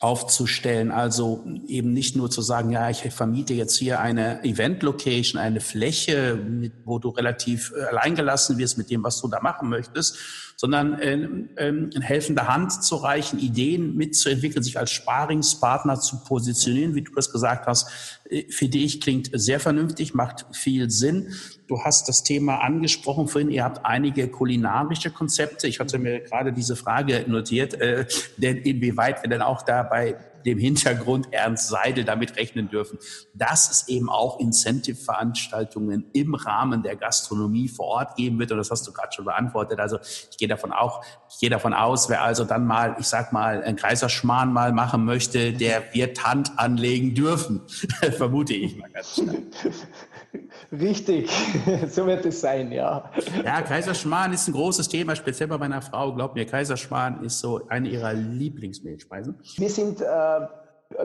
aufzustellen. 0.00 0.90
Also 0.90 1.44
eben 1.66 1.92
nicht 1.92 2.16
nur 2.16 2.30
zu 2.30 2.40
sagen, 2.40 2.70
ja, 2.70 2.88
ich 2.88 3.02
vermiete 3.12 3.52
jetzt 3.52 3.76
hier 3.76 4.00
eine 4.00 4.42
Event-Location, 4.42 5.38
eine 5.40 5.60
Fläche, 5.60 6.36
mit, 6.36 6.72
wo 6.84 6.98
du 6.98 7.10
relativ 7.10 7.72
äh, 7.76 7.82
alleingelassen 7.82 8.56
wirst 8.56 8.78
mit 8.78 8.90
dem, 8.90 9.04
was 9.04 9.20
du 9.20 9.28
da 9.28 9.40
machen 9.42 9.68
möchtest, 9.68 10.16
sondern 10.56 10.98
äh, 10.98 11.14
äh, 11.56 11.68
eine 11.68 12.00
helfende 12.00 12.48
Hand 12.48 12.82
zu 12.82 12.96
reichen, 12.96 13.38
Ideen 13.38 13.94
mitzuentwickeln, 13.94 14.62
sich 14.62 14.78
als 14.78 14.90
Sparingspartner 14.90 16.00
zu 16.00 16.24
positionieren, 16.24 16.94
wie 16.94 17.02
du 17.02 17.12
das 17.14 17.30
gesagt 17.30 17.66
hast, 17.66 18.19
finde 18.48 18.78
ich, 18.78 19.00
klingt 19.00 19.30
sehr 19.32 19.60
vernünftig, 19.60 20.14
macht 20.14 20.46
viel 20.52 20.90
Sinn. 20.90 21.34
Du 21.66 21.84
hast 21.84 22.08
das 22.08 22.22
Thema 22.22 22.58
angesprochen 22.58 23.28
vorhin, 23.28 23.50
ihr 23.50 23.64
habt 23.64 23.84
einige 23.84 24.28
kulinarische 24.28 25.10
Konzepte. 25.10 25.66
Ich 25.68 25.80
hatte 25.80 25.98
mir 25.98 26.20
gerade 26.20 26.52
diese 26.52 26.76
Frage 26.76 27.24
notiert, 27.26 27.74
äh, 27.74 28.06
denn 28.36 28.58
inwieweit 28.58 29.22
wir 29.22 29.30
denn 29.30 29.42
auch 29.42 29.62
da 29.62 29.82
bei 29.82 30.16
dem 30.44 30.58
Hintergrund 30.58 31.32
Ernst 31.32 31.68
Seidel 31.68 32.04
damit 32.04 32.36
rechnen 32.36 32.68
dürfen, 32.68 32.98
dass 33.34 33.70
es 33.70 33.88
eben 33.88 34.08
auch 34.08 34.40
Incentive-Veranstaltungen 34.40 36.06
im 36.12 36.34
Rahmen 36.34 36.82
der 36.82 36.96
Gastronomie 36.96 37.68
vor 37.68 37.86
Ort 37.86 38.16
geben 38.16 38.38
wird. 38.38 38.52
Und 38.52 38.58
das 38.58 38.70
hast 38.70 38.86
du 38.86 38.92
gerade 38.92 39.12
schon 39.12 39.24
beantwortet. 39.24 39.78
Also 39.78 39.98
ich 40.30 40.36
gehe 40.38 40.48
davon 40.48 40.72
auch, 40.72 41.04
ich 41.30 41.38
gehe 41.38 41.50
davon 41.50 41.74
aus, 41.74 42.08
wer 42.08 42.22
also 42.22 42.44
dann 42.44 42.66
mal, 42.66 42.96
ich 42.98 43.06
sag 43.06 43.32
mal, 43.32 43.62
einen 43.62 43.76
Kaiserschmarrn 43.76 44.52
mal 44.52 44.72
machen 44.72 45.04
möchte, 45.04 45.52
der 45.52 45.92
wird 45.92 46.24
Hand 46.24 46.58
anlegen 46.58 47.14
dürfen. 47.14 47.62
Vermute 48.16 48.54
ich 48.54 48.76
mal 48.76 48.90
ganz 48.90 49.14
stark. 49.14 49.36
Richtig, 50.72 51.28
so 51.88 52.06
wird 52.06 52.24
es 52.24 52.40
sein, 52.40 52.70
ja. 52.70 53.10
Ja, 53.44 53.62
Kaiserschmarrn 53.62 54.32
ist 54.32 54.46
ein 54.46 54.52
großes 54.52 54.88
Thema, 54.88 55.16
speziell 55.16 55.48
bei 55.48 55.58
meiner 55.58 55.82
Frau. 55.82 56.14
Glaub 56.14 56.34
mir, 56.34 56.46
Kaiserschmarrn 56.46 57.24
ist 57.24 57.40
so 57.40 57.66
eine 57.68 57.88
ihrer 57.88 58.12
Lieblingsmehlspeisen. 58.12 59.34
Wir 59.56 59.70
sind 59.70 60.00
äh, 60.00 60.04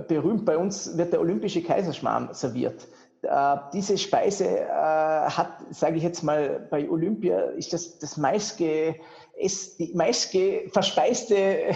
berühmt, 0.08 0.46
bei 0.46 0.58
uns 0.58 0.98
wird 0.98 1.14
der 1.14 1.22
olympische 1.22 1.62
Kaiserschmarrn 1.62 2.30
serviert. 2.34 2.88
Äh, 3.22 3.58
diese 3.74 3.98
Speise 3.98 4.46
äh, 4.46 4.68
hat, 4.70 5.50
sage 5.72 5.98
ich 5.98 6.04
jetzt 6.04 6.24
mal, 6.24 6.68
bei 6.70 6.90
Olympia 6.90 7.40
ist 7.52 7.74
das 7.74 7.98
das 8.00 8.18
meistge 8.18 8.96
ist 9.38 9.80
die 9.80 9.92
meistge 9.94 10.70
verspeiste 10.72 11.36
äh, 11.36 11.76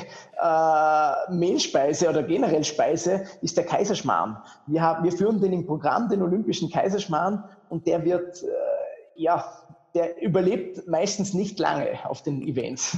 Mehlspeise 1.30 2.10
oder 2.10 2.24
generell 2.24 2.64
Speise 2.64 3.26
ist 3.42 3.58
der 3.58 3.66
Kaiserschmarrn. 3.66 4.38
Wir, 4.68 4.82
haben, 4.82 5.04
wir 5.04 5.12
führen 5.12 5.42
den 5.42 5.52
im 5.52 5.66
Programm, 5.66 6.08
den 6.08 6.22
olympischen 6.22 6.70
Kaiserschmarrn, 6.70 7.44
und 7.70 7.86
der 7.86 8.04
wird 8.06 8.42
äh, 8.44 8.48
ja 9.16 9.44
der 9.96 10.22
überlebt 10.22 10.88
meistens 10.88 11.34
nicht 11.34 11.58
lange 11.58 11.88
auf 12.06 12.22
den 12.22 12.48
Events. 12.48 12.96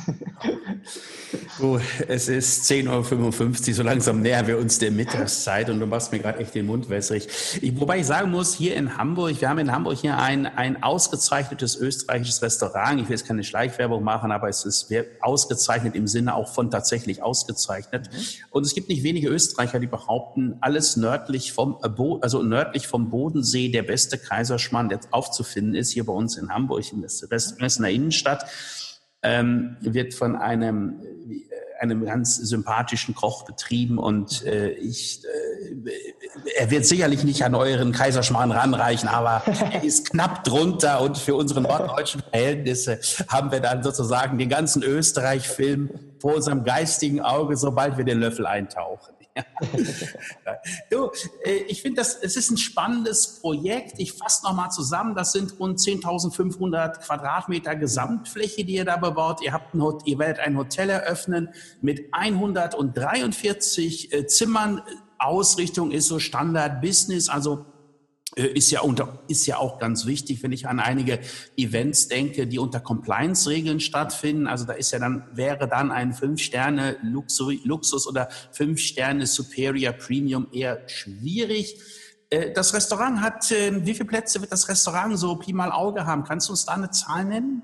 Du, 1.58 1.80
es 2.08 2.28
ist 2.28 2.70
10.55 2.70 3.70
Uhr, 3.70 3.74
so 3.76 3.84
langsam 3.84 4.22
nähern 4.22 4.46
wir 4.48 4.58
uns 4.58 4.78
der 4.78 4.92
Mittagszeit 4.92 5.70
und 5.70 5.80
du 5.80 5.86
machst 5.86 6.12
mir 6.12 6.20
gerade 6.20 6.40
echt 6.40 6.54
den 6.54 6.66
Mund 6.66 6.90
wässrig. 6.90 7.30
Ich, 7.62 7.80
wobei 7.80 8.00
ich 8.00 8.06
sagen 8.06 8.30
muss, 8.32 8.54
hier 8.54 8.76
in 8.76 8.98
Hamburg, 8.98 9.40
wir 9.40 9.48
haben 9.48 9.60
in 9.60 9.72
Hamburg 9.72 10.00
hier 10.00 10.18
ein, 10.18 10.46
ein 10.46 10.84
ausgezeichnetes 10.84 11.78
österreichisches 11.78 12.42
Restaurant. 12.42 13.00
Ich 13.00 13.08
will 13.08 13.16
jetzt 13.16 13.26
keine 13.26 13.46
Schleichwerbung 13.46 14.04
machen, 14.04 14.34
aber 14.34 14.50
es 14.50 14.66
ist 14.66 14.94
ausgezeichnet 15.22 15.96
im 15.96 16.08
Sinne 16.08 16.36
auch 16.36 16.50
von 16.50 16.72
tatsächlich 16.72 17.24
ausgezeichnet. 17.24 18.10
Mhm. 18.12 18.18
Und 18.50 18.66
es 18.66 18.76
gibt 18.76 18.90
nicht 18.90 19.04
wenige 19.04 19.30
Österreicher, 19.30 19.80
die 19.80 19.88
behaupten, 19.88 20.58
alles 20.60 20.98
nördlich 20.98 21.54
vom, 21.54 21.78
äh, 21.84 21.90
also 22.20 22.44
nördlich 22.44 22.88
vom 22.88 23.10
Bodensee 23.10 23.70
der 23.70 23.84
beste 23.84 24.18
Kaiserschmarrn, 24.18 24.90
der 24.90 25.00
aufzufinden 25.12 25.74
ist, 25.74 25.92
hier 25.92 26.06
bei 26.06 26.14
uns 26.14 26.36
in 26.36 26.50
Hamburg 26.50 26.81
durch 26.90 27.58
das 27.60 27.78
in 27.78 27.84
der 27.84 27.92
Innenstadt, 27.92 28.46
ähm, 29.24 29.78
wird 29.82 30.14
von 30.14 30.36
einem, 30.36 31.00
einem 31.80 32.06
ganz 32.06 32.38
sympathischen 32.38 33.14
Koch 33.14 33.46
betrieben 33.46 34.00
und 34.00 34.44
äh, 34.46 34.72
ich, 34.72 35.24
äh, 35.24 35.92
er 36.58 36.72
wird 36.72 36.86
sicherlich 36.86 37.24
nicht 37.24 37.44
an 37.44 37.54
euren 37.54 37.92
Kaiserschmarrn 37.92 38.52
ranreichen, 38.52 39.08
aber 39.08 39.44
er 39.72 39.84
ist 39.84 40.12
knapp 40.12 40.44
drunter 40.44 41.02
und 41.02 41.18
für 41.18 41.36
unsere 41.36 41.62
norddeutschen 41.62 42.24
Verhältnisse 42.32 43.00
haben 43.28 43.52
wir 43.52 43.60
dann 43.60 43.84
sozusagen 43.84 44.38
den 44.40 44.50
ganzen 44.50 44.82
Österreich-Film 44.82 45.92
vor 46.20 46.36
unserem 46.36 46.64
geistigen 46.64 47.22
Auge, 47.22 47.58
sobald 47.58 47.98
wir 47.98 48.06
den 48.06 48.20
Löffel 48.20 48.48
eintauchen. 48.48 49.14
du, 50.92 51.10
äh, 51.46 51.64
ich 51.68 51.82
finde, 51.82 52.02
das 52.02 52.16
es 52.16 52.36
ist 52.36 52.52
ein 52.52 52.58
spannendes 52.58 53.40
Projekt. 53.40 53.94
Ich 53.98 54.14
fasse 54.14 54.44
nochmal 54.44 54.72
zusammen. 54.72 55.16
Das 55.16 55.32
sind 55.32 55.58
rund 55.60 55.80
10.500 55.80 57.00
Quadratmeter 57.00 57.76
Gesamtfläche, 57.76 58.66
die 58.66 58.76
ihr 58.76 58.86
da 58.86 58.98
bebaut. 58.98 59.42
Ihr, 59.42 59.54
habt 59.54 59.74
ein, 59.74 59.82
ihr 60.06 60.20
werdet 60.20 60.40
ein 60.40 60.58
Hotel 60.58 60.90
eröffnen 60.90 61.50
mit 61.82 62.14
143 62.14 64.14
äh, 64.14 64.28
Zimmern. 64.28 64.82
Ausrichtung 65.18 65.92
ist 65.92 66.08
so 66.08 66.18
Standard 66.18 66.82
Business, 66.82 67.30
also 67.30 67.71
ist 68.36 68.72
ja, 68.72 68.82
unter, 68.82 69.20
ist 69.28 69.46
ja 69.46 69.58
auch 69.58 69.78
ganz 69.78 70.06
wichtig, 70.06 70.42
wenn 70.42 70.54
ich 70.54 70.68
an 70.68 70.80
einige 70.80 71.20
Events 71.58 72.08
denke, 72.08 72.48
die 72.48 72.60
unter 72.60 72.80
Compliance-Regeln 72.80 73.82
stattfinden. 73.82 74.48
Also 74.48 74.66
da 74.66 74.74
ist 74.74 74.92
ja 74.92 75.00
dann, 75.00 75.28
wäre 75.34 75.68
dann 75.68 75.92
ein 75.92 76.14
Fünf-Sterne-Luxus 76.14 78.08
oder 78.08 78.30
Fünf-Sterne-Superior 78.52 79.92
Premium 79.94 80.48
eher 80.52 80.88
schwierig. 80.88 81.78
Äh, 82.30 82.54
das 82.54 82.74
Restaurant 82.74 83.22
hat, 83.22 83.52
ähm, 83.52 83.86
wie 83.86 83.94
viele 83.94 84.08
Plätze 84.08 84.40
wird 84.42 84.52
das 84.52 84.70
Restaurant 84.70 85.18
so 85.20 85.36
Pi 85.36 85.54
mal 85.54 85.72
Auge 85.72 86.06
haben? 86.06 86.24
Kannst 86.24 86.48
du 86.48 86.54
uns 86.54 86.66
da 86.66 86.74
eine 86.74 86.90
Zahl 86.90 87.26
nennen? 87.26 87.64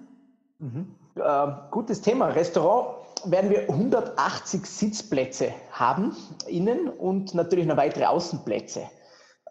Mhm. 0.60 0.96
Äh, 1.16 1.48
gutes 1.72 2.02
Thema. 2.02 2.28
Restaurant 2.28 2.98
werden 3.26 3.50
wir 3.50 3.62
180 3.70 4.66
Sitzplätze 4.66 5.54
haben, 5.72 6.16
innen 6.48 6.90
und 6.90 7.34
natürlich 7.34 7.66
noch 7.66 7.78
weitere 7.78 8.06
Außenplätze. 8.06 8.82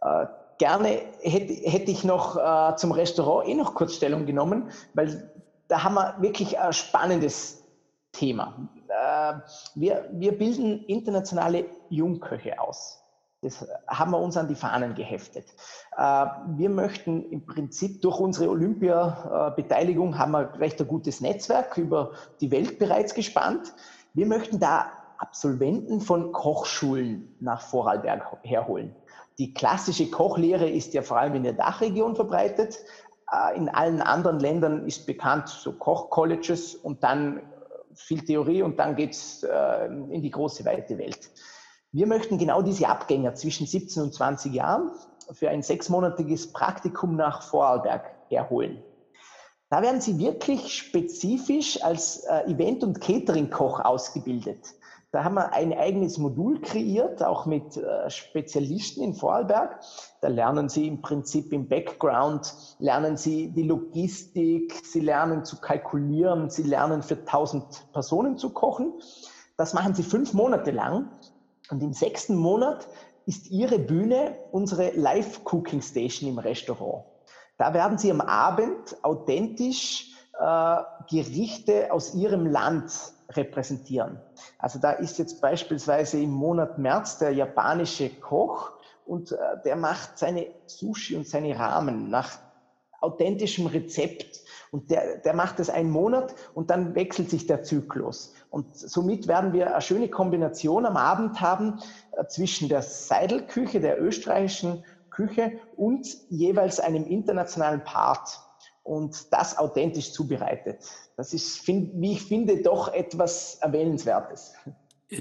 Äh, 0.02 0.26
gerne 0.58 1.00
hätte, 1.20 1.52
hätte 1.52 1.90
ich 1.90 2.04
noch 2.04 2.36
äh, 2.36 2.76
zum 2.76 2.92
Restaurant 2.92 3.48
eh 3.48 3.54
noch 3.54 3.74
kurz 3.74 3.94
Stellung 3.94 4.26
genommen, 4.26 4.70
weil 4.94 5.30
da 5.68 5.82
haben 5.82 5.94
wir 5.94 6.16
wirklich 6.20 6.58
ein 6.58 6.72
spannendes 6.72 7.62
Thema. 8.12 8.68
Äh, 8.88 9.34
wir, 9.74 10.08
wir 10.12 10.36
bilden 10.36 10.84
internationale 10.84 11.66
Jungköche 11.90 12.58
aus. 12.60 13.02
Das 13.42 13.66
haben 13.86 14.10
wir 14.12 14.18
uns 14.18 14.36
an 14.36 14.48
die 14.48 14.54
Fahnen 14.54 14.94
geheftet. 14.94 15.44
Äh, 15.96 16.26
wir 16.56 16.70
möchten 16.70 17.30
im 17.30 17.44
Prinzip 17.44 18.00
durch 18.02 18.18
unsere 18.18 18.50
Olympia-Beteiligung 18.50 20.18
haben 20.18 20.32
wir 20.32 20.58
recht 20.58 20.80
ein 20.80 20.88
gutes 20.88 21.20
Netzwerk 21.20 21.76
über 21.76 22.12
die 22.40 22.50
Welt 22.50 22.78
bereits 22.78 23.14
gespannt. 23.14 23.74
Wir 24.14 24.26
möchten 24.26 24.58
da 24.58 24.90
Absolventen 25.18 26.00
von 26.00 26.32
Kochschulen 26.32 27.34
nach 27.40 27.60
Vorarlberg 27.60 28.38
herholen. 28.42 28.94
Die 29.38 29.52
klassische 29.52 30.10
Kochlehre 30.10 30.68
ist 30.68 30.94
ja 30.94 31.02
vor 31.02 31.18
allem 31.18 31.34
in 31.34 31.42
der 31.42 31.52
Dachregion 31.52 32.16
verbreitet. 32.16 32.78
Äh, 33.30 33.56
in 33.56 33.68
allen 33.68 34.00
anderen 34.00 34.40
Ländern 34.40 34.86
ist 34.86 35.06
bekannt, 35.06 35.48
so 35.48 35.72
Kochcolleges 35.72 36.74
und 36.74 37.02
dann 37.02 37.42
viel 37.94 38.24
Theorie 38.24 38.62
und 38.62 38.78
dann 38.78 38.96
geht's 38.96 39.42
äh, 39.42 39.86
in 39.86 40.22
die 40.22 40.30
große, 40.30 40.64
weite 40.64 40.98
Welt. 40.98 41.30
Wir 41.92 42.06
möchten 42.06 42.38
genau 42.38 42.62
diese 42.62 42.88
Abgänger 42.88 43.34
zwischen 43.34 43.66
17 43.66 44.02
und 44.02 44.14
20 44.14 44.52
Jahren 44.52 44.90
für 45.32 45.48
ein 45.48 45.62
sechsmonatiges 45.62 46.52
Praktikum 46.52 47.16
nach 47.16 47.42
Vorarlberg 47.42 48.04
herholen. 48.28 48.82
Da 49.70 49.82
werden 49.82 50.00
sie 50.00 50.18
wirklich 50.18 50.72
spezifisch 50.74 51.82
als 51.82 52.18
äh, 52.24 52.50
Event- 52.50 52.84
und 52.84 53.00
Catering-Koch 53.00 53.80
ausgebildet. 53.80 54.60
Da 55.16 55.24
haben 55.24 55.36
wir 55.36 55.54
ein 55.54 55.72
eigenes 55.72 56.18
Modul 56.18 56.60
kreiert, 56.60 57.24
auch 57.24 57.46
mit 57.46 57.78
äh, 57.78 58.10
Spezialisten 58.10 59.02
in 59.02 59.14
Vorarlberg. 59.14 59.80
Da 60.20 60.28
lernen 60.28 60.68
Sie 60.68 60.86
im 60.86 61.00
Prinzip 61.00 61.54
im 61.54 61.68
Background, 61.68 62.54
lernen 62.80 63.16
Sie 63.16 63.48
die 63.48 63.62
Logistik, 63.62 64.78
Sie 64.84 65.00
lernen 65.00 65.46
zu 65.46 65.58
kalkulieren, 65.58 66.50
Sie 66.50 66.64
lernen 66.64 67.00
für 67.00 67.14
1000 67.14 67.92
Personen 67.94 68.36
zu 68.36 68.50
kochen. 68.50 68.92
Das 69.56 69.72
machen 69.72 69.94
Sie 69.94 70.02
fünf 70.02 70.34
Monate 70.34 70.70
lang. 70.70 71.10
Und 71.70 71.82
im 71.82 71.94
sechsten 71.94 72.36
Monat 72.36 72.86
ist 73.24 73.50
Ihre 73.50 73.78
Bühne 73.78 74.36
unsere 74.52 74.90
Live-Cooking 74.90 75.80
Station 75.80 76.28
im 76.28 76.38
Restaurant. 76.38 77.06
Da 77.56 77.72
werden 77.72 77.96
Sie 77.96 78.10
am 78.10 78.20
Abend 78.20 79.02
authentisch 79.02 80.14
äh, 80.38 80.76
Gerichte 81.08 81.90
aus 81.90 82.12
Ihrem 82.12 82.44
Land 82.44 83.15
repräsentieren. 83.30 84.20
Also 84.58 84.78
da 84.78 84.92
ist 84.92 85.18
jetzt 85.18 85.40
beispielsweise 85.40 86.20
im 86.20 86.30
Monat 86.30 86.78
März 86.78 87.18
der 87.18 87.32
japanische 87.32 88.10
Koch 88.10 88.72
und 89.04 89.32
äh, 89.32 89.36
der 89.64 89.76
macht 89.76 90.18
seine 90.18 90.46
Sushi 90.66 91.16
und 91.16 91.26
seine 91.26 91.58
Ramen 91.58 92.10
nach 92.10 92.38
authentischem 93.00 93.66
Rezept. 93.66 94.40
Und 94.70 94.90
der, 94.90 95.18
der 95.18 95.34
macht 95.34 95.58
das 95.58 95.70
einen 95.70 95.90
Monat 95.90 96.34
und 96.54 96.70
dann 96.70 96.94
wechselt 96.94 97.30
sich 97.30 97.46
der 97.46 97.62
Zyklus. 97.62 98.34
Und 98.50 98.76
somit 98.76 99.28
werden 99.28 99.52
wir 99.52 99.72
eine 99.72 99.80
schöne 99.80 100.08
Kombination 100.08 100.86
am 100.86 100.96
Abend 100.96 101.40
haben 101.40 101.78
äh, 102.12 102.26
zwischen 102.26 102.68
der 102.68 102.82
Seidelküche, 102.82 103.80
der 103.80 104.00
österreichischen 104.00 104.84
Küche 105.10 105.52
und 105.76 106.06
jeweils 106.28 106.80
einem 106.80 107.04
internationalen 107.06 107.82
Part 107.84 108.40
und 108.86 109.32
das 109.32 109.58
authentisch 109.58 110.12
zubereitet. 110.12 110.78
Das 111.16 111.32
ist, 111.32 111.66
wie 111.66 112.12
ich 112.12 112.22
finde, 112.22 112.62
doch 112.62 112.92
etwas 112.92 113.56
Erwähnenswertes. 113.60 114.54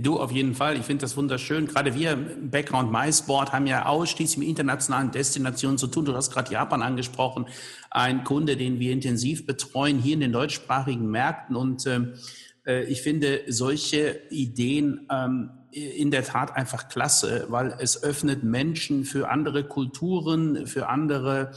Du 0.01 0.19
auf 0.19 0.31
jeden 0.31 0.55
Fall. 0.55 0.77
Ich 0.77 0.83
finde 0.83 1.01
das 1.01 1.15
wunderschön. 1.15 1.67
Gerade 1.67 1.93
wir 1.93 2.13
im 2.13 2.49
Background 2.49 2.91
MySport 2.91 3.53
haben 3.53 3.67
ja 3.67 3.85
ausschließlich 3.85 4.39
mit 4.39 4.47
internationalen 4.47 5.11
Destinationen 5.11 5.77
zu 5.77 5.85
tun. 5.85 6.05
Du 6.05 6.15
hast 6.15 6.31
gerade 6.31 6.51
Japan 6.51 6.81
angesprochen. 6.81 7.45
Ein 7.91 8.23
Kunde, 8.23 8.57
den 8.57 8.79
wir 8.79 8.91
intensiv 8.91 9.45
betreuen 9.45 9.99
hier 9.99 10.15
in 10.15 10.21
den 10.21 10.31
deutschsprachigen 10.31 11.07
Märkten. 11.11 11.55
Und 11.55 11.85
ähm, 11.85 12.13
äh, 12.65 12.83
ich 12.85 13.03
finde 13.03 13.41
solche 13.47 14.21
Ideen 14.31 15.07
ähm, 15.11 15.51
in 15.71 16.09
der 16.09 16.23
Tat 16.23 16.55
einfach 16.55 16.87
klasse, 16.87 17.45
weil 17.49 17.75
es 17.79 18.01
öffnet 18.01 18.43
Menschen 18.43 19.05
für 19.05 19.29
andere 19.29 19.65
Kulturen, 19.65 20.65
für 20.65 20.89
andere 20.89 21.51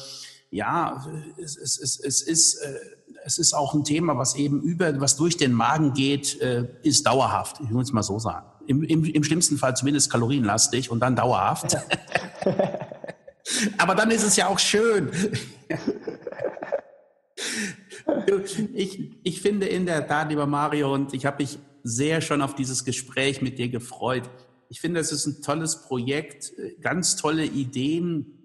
ja, 0.50 1.06
es, 1.36 1.56
es, 1.56 1.78
es, 1.78 2.00
es 2.00 2.22
ist, 2.22 2.54
äh, 2.56 2.74
es 3.24 3.38
ist 3.38 3.52
auch 3.52 3.74
ein 3.74 3.84
Thema, 3.84 4.16
was 4.16 4.36
eben 4.36 4.62
über, 4.62 5.00
was 5.00 5.16
durch 5.16 5.36
den 5.36 5.52
Magen 5.52 5.92
geht, 5.92 6.40
äh, 6.40 6.66
ist 6.82 7.06
dauerhaft. 7.06 7.60
Ich 7.62 7.70
muss 7.70 7.88
es 7.88 7.92
mal 7.92 8.02
so 8.02 8.18
sagen. 8.18 8.46
Im, 8.66 8.82
im, 8.82 9.04
Im 9.04 9.24
schlimmsten 9.24 9.58
Fall 9.58 9.76
zumindest 9.76 10.10
kalorienlastig 10.10 10.90
und 10.90 11.00
dann 11.00 11.16
dauerhaft. 11.16 11.72
Ja. 11.72 11.82
Aber 13.78 13.94
dann 13.94 14.10
ist 14.10 14.24
es 14.24 14.36
ja 14.36 14.46
auch 14.48 14.58
schön. 14.58 15.10
ich, 18.74 19.10
ich 19.22 19.40
finde 19.40 19.66
in 19.66 19.86
der 19.86 20.06
Tat, 20.06 20.28
lieber 20.28 20.46
Mario, 20.46 20.92
und 20.92 21.14
ich 21.14 21.24
habe 21.24 21.42
mich 21.42 21.58
sehr 21.82 22.20
schon 22.20 22.42
auf 22.42 22.54
dieses 22.54 22.84
Gespräch 22.84 23.40
mit 23.40 23.58
dir 23.58 23.68
gefreut. 23.68 24.28
Ich 24.68 24.80
finde, 24.80 25.00
es 25.00 25.12
ist 25.12 25.26
ein 25.26 25.42
tolles 25.42 25.82
Projekt, 25.82 26.52
ganz 26.80 27.16
tolle 27.16 27.44
Ideen, 27.44 28.26
äh, 28.26 28.37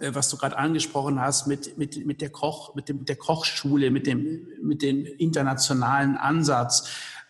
was 0.00 0.30
du 0.30 0.36
gerade 0.36 0.56
angesprochen 0.56 1.20
hast, 1.20 1.46
mit, 1.46 1.78
mit, 1.78 2.04
mit, 2.06 2.20
der 2.20 2.30
Koch, 2.30 2.74
mit, 2.74 2.88
dem, 2.88 2.98
mit 2.98 3.08
der 3.08 3.16
Kochschule, 3.16 3.90
mit 3.90 4.06
dem, 4.06 4.46
mit 4.62 4.82
dem 4.82 5.04
internationalen 5.04 6.16
Ansatz, 6.16 6.88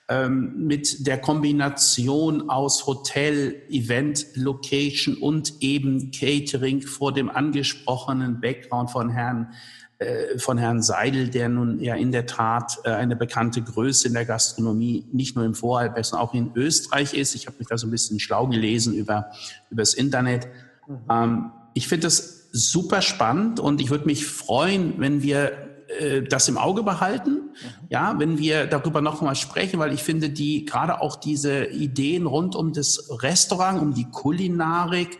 ähm, 0.09 0.67
mit 0.67 1.07
der 1.07 1.19
Kombination 1.19 2.49
aus 2.49 2.87
Hotel, 2.87 3.63
Event, 3.69 4.27
Location 4.35 5.17
und 5.17 5.55
eben 5.61 6.13
Catering 6.13 6.83
vor 6.83 7.13
dem 7.13 7.29
angesprochenen 7.29 8.41
Background 8.41 8.91
von 8.91 9.11
Herrn 9.11 9.53
äh, 9.99 10.39
von 10.39 10.59
Herrn 10.59 10.83
Seidel, 10.83 11.31
der 11.31 11.49
nun 11.49 11.81
ja 11.81 11.95
in 11.95 12.13
der 12.13 12.27
Tat 12.27 12.79
äh, 12.85 12.91
eine 12.91 13.17
bekannte 13.17 13.63
Größe 13.63 14.09
in 14.09 14.15
der 14.15 14.27
Gastronomie, 14.27 15.07
nicht 15.11 15.37
nur 15.37 15.47
im 15.47 15.55
Vorarlberg, 15.55 16.05
sondern 16.05 16.29
auch 16.29 16.35
in 16.35 16.53
Österreich 16.55 17.15
ist. 17.15 17.35
Ich 17.35 17.47
habe 17.47 17.57
mich 17.59 17.69
da 17.69 17.79
so 17.79 17.87
ein 17.87 17.91
bisschen 17.91 18.21
schlau 18.21 18.47
gelesen 18.47 18.93
über, 18.93 19.31
über 19.71 19.81
das 19.81 19.95
Internet. 19.95 20.49
Mhm. 20.87 20.99
Ähm, 21.11 21.53
ich 21.73 21.89
finde 21.89 22.09
das 22.09 22.36
super 22.57 23.03
spannend 23.03 23.61
und 23.61 23.81
ich 23.81 23.91
würde 23.91 24.07
mich 24.07 24.27
freuen, 24.27 24.95
wenn 24.99 25.23
wir 25.23 25.53
äh, 26.01 26.23
das 26.23 26.49
im 26.49 26.59
Auge 26.59 26.83
behalten, 26.83 27.31
mhm. 27.31 27.51
ja, 27.91 28.19
wenn 28.19 28.39
wir 28.39 28.67
darüber 28.67 29.01
noch 29.01 29.21
mal 29.21 29.35
sprechen, 29.35 29.79
weil 29.79 29.93
ich 29.93 30.03
finde, 30.03 30.31
die 30.31 30.65
gerade 30.65 31.01
auch 31.01 31.17
diese 31.17 31.67
Ideen 31.67 32.27
rund 32.27 32.57
um 32.57 32.73
das 32.73 33.09
Restaurant, 33.23 33.81
um 33.81 33.95
die 33.95 34.11
Kulinarik, 34.11 35.19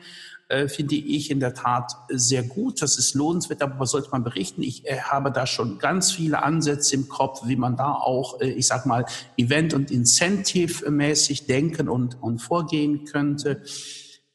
äh, 0.49 0.69
finde 0.69 0.95
ich 0.95 1.31
in 1.31 1.41
der 1.41 1.55
Tat 1.55 1.93
sehr 2.09 2.45
gut. 2.45 2.81
Das 2.81 2.99
ist 2.99 3.15
lohnenswert, 3.15 3.63
aber 3.63 3.81
was 3.81 3.91
sollte 3.91 4.11
man 4.11 4.23
berichten? 4.23 4.63
Ich 4.63 4.87
äh, 4.87 5.01
habe 5.01 5.33
da 5.33 5.47
schon 5.47 5.79
ganz 5.79 6.13
viele 6.13 6.43
Ansätze 6.43 6.95
im 6.95 7.09
Kopf, 7.09 7.43
wie 7.47 7.57
man 7.57 7.77
da 7.77 7.93
auch, 7.93 8.41
äh, 8.41 8.51
ich 8.51 8.67
sag 8.69 8.87
mal, 8.87 9.05
Event- 9.37 9.75
und 9.75 9.91
Incentive-mäßig 9.91 11.47
denken 11.47 11.89
und, 11.89 12.23
und 12.23 12.39
vorgehen 12.39 13.05
könnte. 13.05 13.63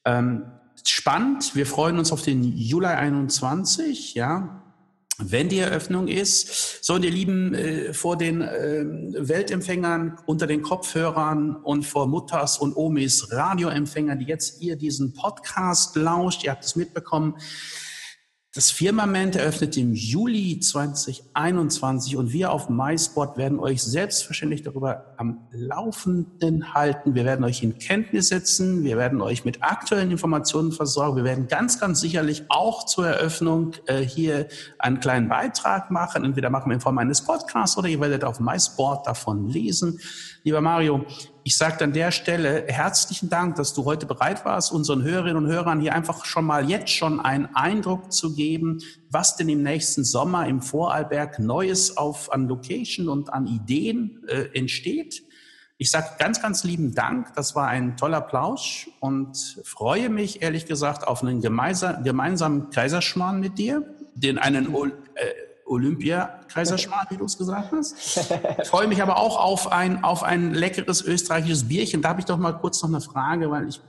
Ähm, 0.04 0.44
spannend. 0.90 1.56
Wir 1.56 1.66
freuen 1.66 2.00
uns 2.00 2.12
auf 2.12 2.22
den 2.22 2.44
Juli 2.44 2.88
21, 2.88 4.14
ja. 4.14 4.62
Wenn 5.24 5.50
die 5.50 5.60
Eröffnung 5.60 6.08
ist, 6.08 6.84
so 6.84 6.98
ihr 6.98 7.12
Lieben, 7.12 7.54
äh, 7.54 7.94
vor 7.94 8.18
den 8.18 8.42
äh, 8.42 8.84
Weltempfängern, 9.18 10.18
unter 10.26 10.48
den 10.48 10.64
Kopfhörern 10.64 11.56
und 11.56 11.86
vor 11.86 12.08
Mutters 12.08 12.58
und 12.58 12.76
Omis 12.76 13.32
Radioempfängern, 13.32 14.18
die 14.18 14.26
jetzt 14.26 14.62
ihr 14.62 14.78
diesen 14.78 15.14
Podcast 15.14 15.96
lauscht, 15.96 16.44
ihr 16.44 16.52
habt 16.52 16.64
es 16.64 16.76
mitbekommen, 16.76 17.36
das 18.54 18.70
Firmament 18.70 19.38
eröffnet 19.38 19.78
im 19.78 19.94
Juli 19.94 20.60
2021 20.60 22.18
und 22.18 22.34
wir 22.34 22.52
auf 22.52 22.68
MySport 22.68 23.38
werden 23.38 23.60
euch 23.60 23.82
selbstverständlich 23.82 24.62
darüber 24.62 25.14
am 25.16 25.48
Laufenden 25.52 26.74
halten. 26.74 27.16
Wir 27.16 27.24
werden 27.24 27.46
euch 27.46 27.64
in 27.64 27.78
Kenntnis 27.78 28.28
setzen. 28.28 28.84
Wir 28.84 28.98
werden 28.98 29.22
euch 29.22 29.46
mit 29.46 29.64
aktuellen 29.64 30.12
Informationen 30.12 30.74
versorgen. 30.74 31.16
Wir 31.16 31.24
werden 31.24 31.48
ganz, 31.48 31.80
ganz 31.80 32.02
sicherlich 32.02 32.44
auch 32.50 32.86
zur 32.86 33.08
Eröffnung 33.08 33.72
äh, 33.86 34.00
hier 34.00 34.50
einen 34.80 35.00
kleinen 35.00 35.30
Beitrag 35.30 35.90
machen. 35.90 36.26
Entweder 36.26 36.50
machen 36.50 36.70
wir 36.70 36.74
in 36.74 36.82
Form 36.82 36.98
eines 36.98 37.22
Podcasts 37.22 37.78
oder 37.78 37.88
ihr 37.88 38.02
werdet 38.02 38.26
auf 38.26 38.42
MySport 38.42 39.08
davon 39.08 39.48
lesen. 39.48 39.98
Lieber 40.44 40.62
Mario, 40.62 41.06
ich 41.44 41.56
sage 41.56 41.84
an 41.84 41.94
der 41.94 42.10
Stelle 42.10 42.66
herzlichen 42.68 43.30
Dank, 43.30 43.58
dass 43.58 43.76
du 43.76 43.86
heute 43.86 44.08
bereit 44.08 44.44
warst, 44.44 44.72
unseren 44.72 45.04
Hörerinnen 45.04 45.46
und 45.46 45.52
Hörern 45.52 45.80
hier 45.80 45.94
einfach 45.94 46.26
schon 46.26 46.46
mal 46.46 46.68
jetzt 46.68 46.90
schon 46.90 47.20
einen 47.20 47.56
Eindruck 47.56 48.12
zu 48.12 48.34
geben, 48.34 48.80
was 49.12 49.36
denn 49.36 49.50
im 49.50 49.62
nächsten 49.62 50.04
Sommer 50.04 50.48
im 50.48 50.64
Vorarlberg 50.64 51.38
Neues 51.38 51.96
auf 51.96 52.34
an 52.34 52.48
Location 52.48 53.08
und 53.08 53.32
an 53.32 53.46
Ideen 53.46 54.24
äh, 54.28 54.58
entsteht. 54.58 55.22
Ich 55.78 55.92
sage 55.92 56.08
ganz, 56.18 56.42
ganz 56.42 56.64
lieben 56.64 56.96
Dank. 56.96 57.36
Das 57.36 57.56
war 57.56 57.68
ein 57.68 57.96
toller 57.96 58.22
Plausch 58.22 58.90
und 59.00 59.38
freue 59.64 60.10
mich 60.10 60.42
ehrlich 60.42 60.66
gesagt 60.66 61.08
auf 61.08 61.22
einen 61.22 61.42
gemeinsamen 61.42 62.72
Kaiserschmarrn 62.72 63.40
mit 63.40 63.60
dir, 63.60 63.86
den 64.16 64.40
einen 64.40 64.74
äh, 64.74 64.90
Olympia 65.72 66.42
Kaiserschmarrn, 66.50 67.08
wie 67.10 67.18
du 67.18 67.26
es 67.26 67.38
gesagt 67.38 67.72
hast. 67.72 67.96
Ich 68.62 68.68
freue 68.68 68.88
mich 68.88 69.02
aber 69.02 69.18
auch 69.18 69.38
auf 69.38 69.72
ein, 69.72 70.04
auf 70.04 70.24
ein 70.24 70.54
leckeres 70.54 71.02
österreichisches 71.02 71.68
Bierchen. 71.68 72.02
Da 72.02 72.10
habe 72.10 72.20
ich 72.20 72.26
doch 72.26 72.38
mal 72.38 72.52
kurz 72.52 72.82
noch 72.84 72.90
eine 72.90 73.00
Frage, 73.00 73.50
weil 73.50 73.70
ich 73.70 73.80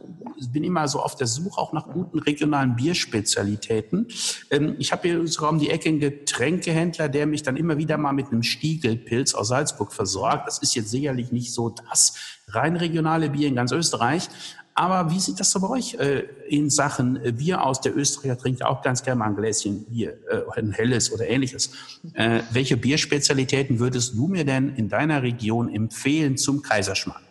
bin 0.53 0.65
immer 0.65 0.87
so 0.87 1.01
auf 1.01 1.17
der 1.17 1.27
Suche 1.27 1.61
auch 1.61 1.73
nach 1.73 1.89
guten 1.89 2.19
regionalen 2.21 2.77
Bierspezialitäten. 2.77 4.07
Ähm, 4.51 4.77
ich 4.79 4.93
habe 4.93 5.09
hier 5.09 5.27
sogar 5.27 5.51
um 5.51 5.59
die 5.59 5.71
Ecke 5.71 5.89
einen 5.89 6.01
Getränkehändler, 6.01 7.09
der 7.09 7.27
mich 7.27 7.43
dann 7.43 7.57
immer 7.57 7.77
wieder 7.79 7.99
mal 7.99 8.13
mit 8.13 8.29
einem 8.29 8.43
Stiegelpilz 8.43 9.35
aus 9.35 9.49
Salzburg 9.49 9.93
versorgt. 9.93 10.47
Das 10.47 10.59
ist 10.59 10.75
jetzt 10.75 10.91
sicherlich 10.91 11.33
nicht 11.33 11.53
so 11.53 11.71
das 11.71 12.15
rein 12.49 12.77
regionale 12.77 13.31
Bier 13.31 13.49
in 13.49 13.57
ganz 13.57 13.73
Österreich. 13.73 14.29
Aber 14.75 15.11
wie 15.11 15.21
sieht 15.21 15.39
das 15.39 15.51
so 15.51 15.61
bei 15.61 15.69
euch 15.69 15.95
äh, 15.95 16.21
in 16.49 16.71
Sachen 16.71 17.23
äh, 17.23 17.33
Bier 17.33 17.65
aus? 17.65 17.81
Der 17.81 17.97
Österreicher 17.97 18.39
trinkt 18.39 18.65
auch 18.65 18.83
ganz 18.83 19.03
gerne 19.03 19.19
mal 19.19 19.27
ein 19.27 19.37
Gläschen 19.37 19.85
Bier, 19.85 20.19
äh, 20.31 20.59
ein 20.59 20.73
helles 20.73 21.13
oder 21.13 21.29
ähnliches. 21.29 21.73
Äh, 22.15 22.41
welche 22.53 22.77
Bierspezialitäten 22.77 23.79
würdest 23.79 24.15
du 24.15 24.29
mir 24.29 24.45
denn 24.45 24.75
in 24.77 24.89
deiner 24.89 25.23
Region 25.23 25.69
empfehlen 25.69 26.37
zum 26.37 26.63
Kaiserschmarrn? 26.63 27.23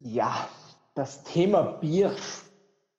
Ja, 0.00 0.48
das 0.94 1.24
Thema 1.24 1.62
Bier 1.62 2.14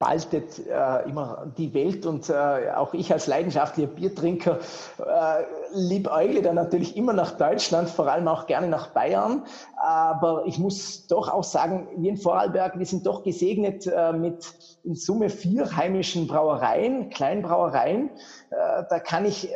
spaltet 0.04 0.60
äh, 0.68 1.10
immer 1.10 1.52
die 1.58 1.74
Welt 1.74 2.06
und 2.06 2.30
äh, 2.30 2.72
auch 2.76 2.94
ich 2.94 3.12
als 3.14 3.28
leidenschaftlicher 3.28 3.90
Biertrinker 3.90 4.60
äh, 5.00 5.44
liebäugle 5.74 6.42
dann 6.42 6.56
natürlich 6.56 6.98
immer 6.98 7.14
nach 7.14 7.32
Deutschland, 7.38 7.90
vor 7.90 8.12
allem 8.12 8.28
auch 8.28 8.46
gerne 8.46 8.68
nach 8.68 8.88
Bayern. 8.90 9.44
Aber 9.78 10.44
ich 10.46 10.60
muss 10.60 11.08
doch 11.08 11.30
auch 11.30 11.44
sagen, 11.44 11.88
wir 11.98 12.10
in 12.10 12.18
Vorarlberg, 12.18 12.78
wir 12.78 12.86
sind 12.86 13.06
doch 13.06 13.24
gesegnet 13.24 13.88
äh, 13.88 14.12
mit 14.12 14.54
in 14.84 14.96
Summe 14.96 15.30
vier 15.30 15.76
heimischen 15.76 16.28
Brauereien, 16.28 17.10
Kleinbrauereien. 17.10 18.10
Äh, 18.50 18.84
da 18.90 19.00
kann 19.00 19.26
ich 19.26 19.50
äh, 19.50 19.56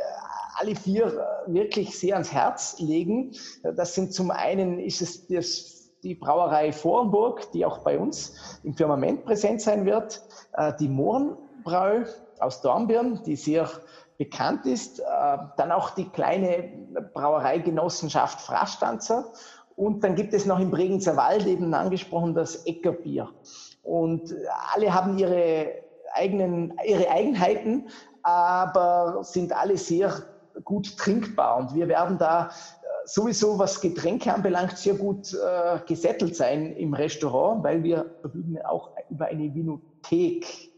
alle 0.56 0.76
vier 0.76 1.08
äh, 1.08 1.54
wirklich 1.54 2.00
sehr 2.00 2.14
ans 2.14 2.32
Herz 2.32 2.78
legen. 2.80 3.34
Das 3.64 3.96
sind 3.96 4.14
zum 4.14 4.32
einen 4.32 4.80
ist 4.80 5.02
es 5.02 5.28
das 5.28 5.77
die 6.04 6.16
Brauerei 6.16 6.72
Vorenburg, 6.72 7.52
die 7.52 7.66
auch 7.66 7.80
bei 7.80 7.98
uns 7.98 8.60
im 8.64 8.74
Firmament 8.74 9.26
präsent 9.26 9.62
sein 9.62 9.86
wird, 9.86 10.22
äh, 10.54 10.74
die 10.80 10.90
Mohrenbrau 10.90 12.04
aus 12.40 12.62
Dornbirn, 12.62 13.22
die 13.26 13.36
sehr 13.36 13.70
bekannt 14.18 14.66
ist, 14.66 15.00
äh, 15.00 15.04
dann 15.58 15.72
auch 15.72 15.92
die 15.92 16.10
kleine 16.10 16.72
Brauereigenossenschaft 17.14 18.42
Frastanzer 18.42 19.32
und 19.78 20.04
dann 20.04 20.16
gibt 20.16 20.34
es 20.34 20.48
noch 20.48 20.60
im 20.60 20.72
Bregenzer 20.72 21.16
Wald 21.18 21.46
eben 21.46 21.74
angesprochen 21.76 22.34
das 22.34 22.66
Eckerbier. 22.66 23.30
Und 23.84 24.36
alle 24.74 24.92
haben 24.92 25.20
ihre 25.20 25.72
eigenen, 26.14 26.74
ihre 26.84 27.10
Eigenheiten, 27.12 27.88
aber 28.24 29.20
sind 29.24 29.56
alle 29.56 29.78
sehr 29.78 30.12
gut 30.64 30.98
trinkbar. 30.98 31.58
Und 31.58 31.76
wir 31.76 31.88
werden 31.88 32.18
da 32.18 32.50
sowieso, 33.08 33.58
was 33.58 33.82
Getränke 33.82 34.34
anbelangt, 34.34 34.78
sehr 34.78 34.96
gut 34.96 35.34
äh, 35.34 35.80
gesettelt 35.88 36.36
sein 36.36 36.76
im 36.76 36.94
Restaurant, 36.94 37.64
weil 37.64 37.84
wir 37.84 38.06
verfügen 38.22 38.60
auch 38.64 38.92
über 39.10 39.26
eine 39.26 39.54
Vinothek 39.54 40.72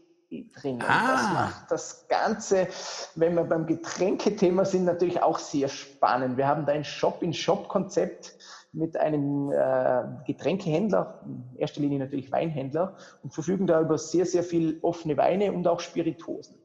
drin. 0.54 0.80
Ah. 0.86 1.12
Das 1.12 1.32
macht 1.32 1.70
das 1.70 2.08
Ganze, 2.08 2.68
wenn 3.16 3.34
wir 3.34 3.44
beim 3.44 3.66
Getränkethema 3.66 4.64
sind, 4.64 4.84
natürlich 4.84 5.22
auch 5.22 5.38
sehr 5.38 5.68
spannend. 5.68 6.36
Wir 6.36 6.46
haben 6.46 6.66
da 6.66 6.72
ein 6.72 6.84
Shop-in-Shop-Konzept 6.84 8.36
mit 8.72 8.96
einem 8.96 9.50
äh, 9.50 10.04
Getränkehändler, 10.26 11.20
in 11.26 11.58
erster 11.58 11.80
Linie 11.80 11.98
natürlich 11.98 12.30
Weinhändler, 12.30 12.96
und 13.22 13.34
verfügen 13.34 13.66
da 13.66 13.80
über 13.80 13.98
sehr, 13.98 14.24
sehr 14.24 14.44
viel 14.44 14.78
offene 14.82 15.16
Weine 15.16 15.52
und 15.52 15.66
auch 15.66 15.80
Spiritosen. 15.80 16.59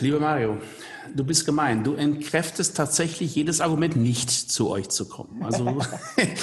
Lieber 0.00 0.20
Mario, 0.20 0.58
du 1.14 1.24
bist 1.24 1.46
gemein. 1.46 1.84
Du 1.84 1.94
entkräftest 1.94 2.76
tatsächlich 2.76 3.34
jedes 3.34 3.60
Argument, 3.60 3.96
nicht 3.96 4.30
zu 4.30 4.70
euch 4.70 4.88
zu 4.90 5.08
kommen. 5.08 5.42
Also, 5.42 5.80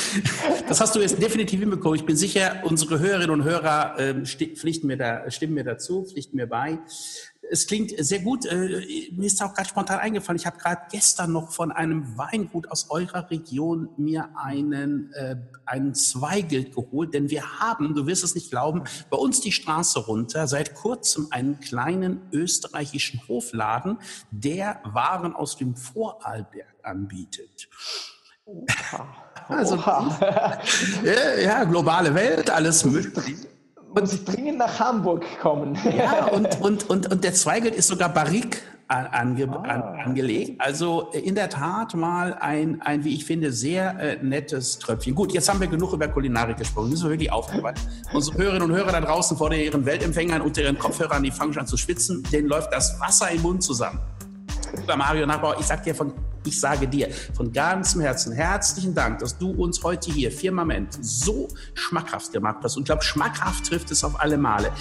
das 0.67 0.82
hast 0.82 0.95
du 0.95 1.00
jetzt 1.00 1.21
definitiv 1.21 1.60
hinbekommen. 1.60 2.00
Ich 2.00 2.06
bin 2.06 2.15
sicher, 2.15 2.62
unsere 2.63 3.00
Hörerinnen 3.00 3.30
und 3.30 3.43
Hörer 3.43 4.00
äh, 4.00 4.26
pflichten 4.26 4.88
mir 4.88 4.97
da, 4.97 5.30
stimmen 5.30 5.54
mir 5.54 5.63
dazu, 5.63 6.06
pflichten 6.06 6.38
mir 6.38 6.47
bei 6.47 6.80
es 7.49 7.67
klingt 7.67 7.93
sehr 7.97 8.19
gut. 8.19 8.45
Äh, 8.45 9.12
mir 9.12 9.25
ist 9.25 9.41
auch 9.41 9.53
gerade 9.53 9.69
spontan 9.69 9.99
eingefallen. 9.99 10.38
Ich 10.38 10.45
habe 10.45 10.57
gerade 10.57 10.81
gestern 10.91 11.31
noch 11.31 11.51
von 11.51 11.71
einem 11.71 12.17
Weingut 12.17 12.69
aus 12.71 12.89
eurer 12.89 13.29
Region 13.29 13.89
mir 13.97 14.29
einen, 14.36 15.12
äh, 15.13 15.38
einen 15.65 15.93
Zweigelt 15.93 16.75
geholt, 16.75 17.13
denn 17.13 17.29
wir 17.29 17.60
haben, 17.60 17.95
du 17.95 18.07
wirst 18.07 18.23
es 18.23 18.36
nicht 18.36 18.49
glauben, 18.49 18.83
bei 19.10 19.17
uns 19.17 19.41
die 19.41 19.51
Straße 19.51 19.99
runter 19.99 20.47
seit 20.47 20.75
kurzem 20.75 21.27
einen 21.31 21.60
kleinen 21.60 22.21
österreichischen 22.31 23.21
Hofladen, 23.27 23.99
der 24.31 24.81
Waren 24.83 25.33
aus 25.33 25.57
dem 25.57 25.75
Vorarlberg 25.75 26.75
anbietet. 26.83 27.69
Oha. 28.45 29.07
Also, 29.49 29.75
Oha. 29.75 30.60
ja, 31.41 31.63
globale 31.63 32.13
Welt, 32.13 32.49
alles 32.49 32.83
möglich 32.83 33.47
muss 33.93 34.13
ich 34.13 34.26
dringend 34.26 34.58
nach 34.58 34.80
Hamburg 34.80 35.26
kommen. 35.41 35.78
Ja, 35.97 36.26
und, 36.32 36.62
und, 36.62 36.89
und, 36.89 37.12
und 37.12 37.23
der 37.23 37.34
Zweigelt 37.34 37.76
ist 37.76 37.88
sogar 37.88 38.10
Barrique 38.10 38.58
ange, 38.88 39.50
ah. 39.50 39.62
an, 39.62 39.82
angelegt. 40.06 40.60
Also 40.60 41.10
äh, 41.13 41.19
in 41.19 41.36
der 41.36 41.50
Tat 41.50 41.93
mal 41.95 42.34
ein, 42.36 42.82
ein 42.82 43.04
wie 43.04 43.13
ich 43.13 43.26
finde, 43.26 43.52
sehr 43.52 44.00
äh, 44.00 44.23
nettes 44.23 44.80
Tröpfchen. 44.80 45.15
Gut, 45.15 45.34
jetzt 45.34 45.50
haben 45.50 45.60
wir 45.60 45.67
genug 45.67 45.93
über 45.93 46.08
Kulinarik 46.08 46.58
gesprochen. 46.58 46.89
Müssen 46.89 47.06
wir 47.06 47.12
wirklich 47.12 47.32
aufhören. 47.32 47.76
Unsere 48.13 48.38
Hörerinnen 48.38 48.69
und 48.69 48.76
Hörer 48.76 48.91
da 48.91 49.02
draußen 49.02 49.38
vor 49.38 49.52
ihren 49.52 49.86
Weltempfängern 49.86 50.41
unter 50.41 50.62
ihren 50.62 50.78
Kopfhörern, 50.78 51.23
die 51.23 51.32
fangen 51.32 51.54
schon 51.54 51.62
an 51.62 51.67
zu 51.67 51.78
schwitzen. 51.78 52.23
Denen 52.32 52.47
läuft 52.47 52.71
das 52.71 53.00
Wasser 53.00 53.30
im 53.32 53.41
Mund 53.41 53.63
zusammen. 53.63 54.00
Lieber 54.76 54.95
Mario 54.95 55.26
Nachbauer, 55.26 55.58
ich 55.60 55.65
sag 55.65 55.84
dir 55.84 55.95
von 55.95 56.13
ich 56.47 56.60
sage 56.60 56.88
dir 56.88 57.10
von 57.36 57.51
ganzem 57.51 58.01
Herzen 58.01 58.31
herzlichen 58.31 58.93
Dank, 58.93 59.19
dass 59.19 59.38
du 59.38 59.51
uns 59.51 59.83
heute 59.83 60.12
hier, 60.12 60.31
Firmament, 60.31 60.97
so 61.01 61.47
schmackhaft 61.73 62.31
gemacht 62.31 62.57
hast. 62.63 62.77
Und 62.77 62.83
ich 62.83 62.88
glaube, 62.88 63.03
schmackhaft 63.03 63.67
trifft 63.67 63.91
es 63.91 64.03
auf 64.03 64.19
alle 64.19 64.38
Male. 64.38 64.71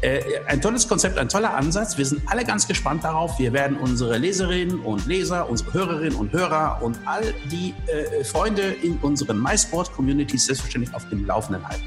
Äh, 0.00 0.20
ein 0.46 0.60
tolles 0.60 0.88
Konzept, 0.88 1.18
ein 1.18 1.28
toller 1.28 1.54
Ansatz. 1.54 1.98
Wir 1.98 2.06
sind 2.06 2.22
alle 2.26 2.44
ganz 2.44 2.66
gespannt 2.66 3.04
darauf. 3.04 3.38
Wir 3.38 3.52
werden 3.52 3.76
unsere 3.76 4.18
Leserinnen 4.18 4.80
und 4.80 5.06
Leser, 5.06 5.48
unsere 5.48 5.74
Hörerinnen 5.74 6.16
und 6.16 6.32
Hörer 6.32 6.78
und 6.82 6.98
all 7.04 7.34
die 7.50 7.74
äh, 7.86 8.24
Freunde 8.24 8.62
in 8.62 8.98
unseren 8.98 9.40
MySport-Communities 9.40 10.46
selbstverständlich 10.46 10.94
auf 10.94 11.08
dem 11.08 11.26
Laufenden 11.26 11.66
halten. 11.66 11.84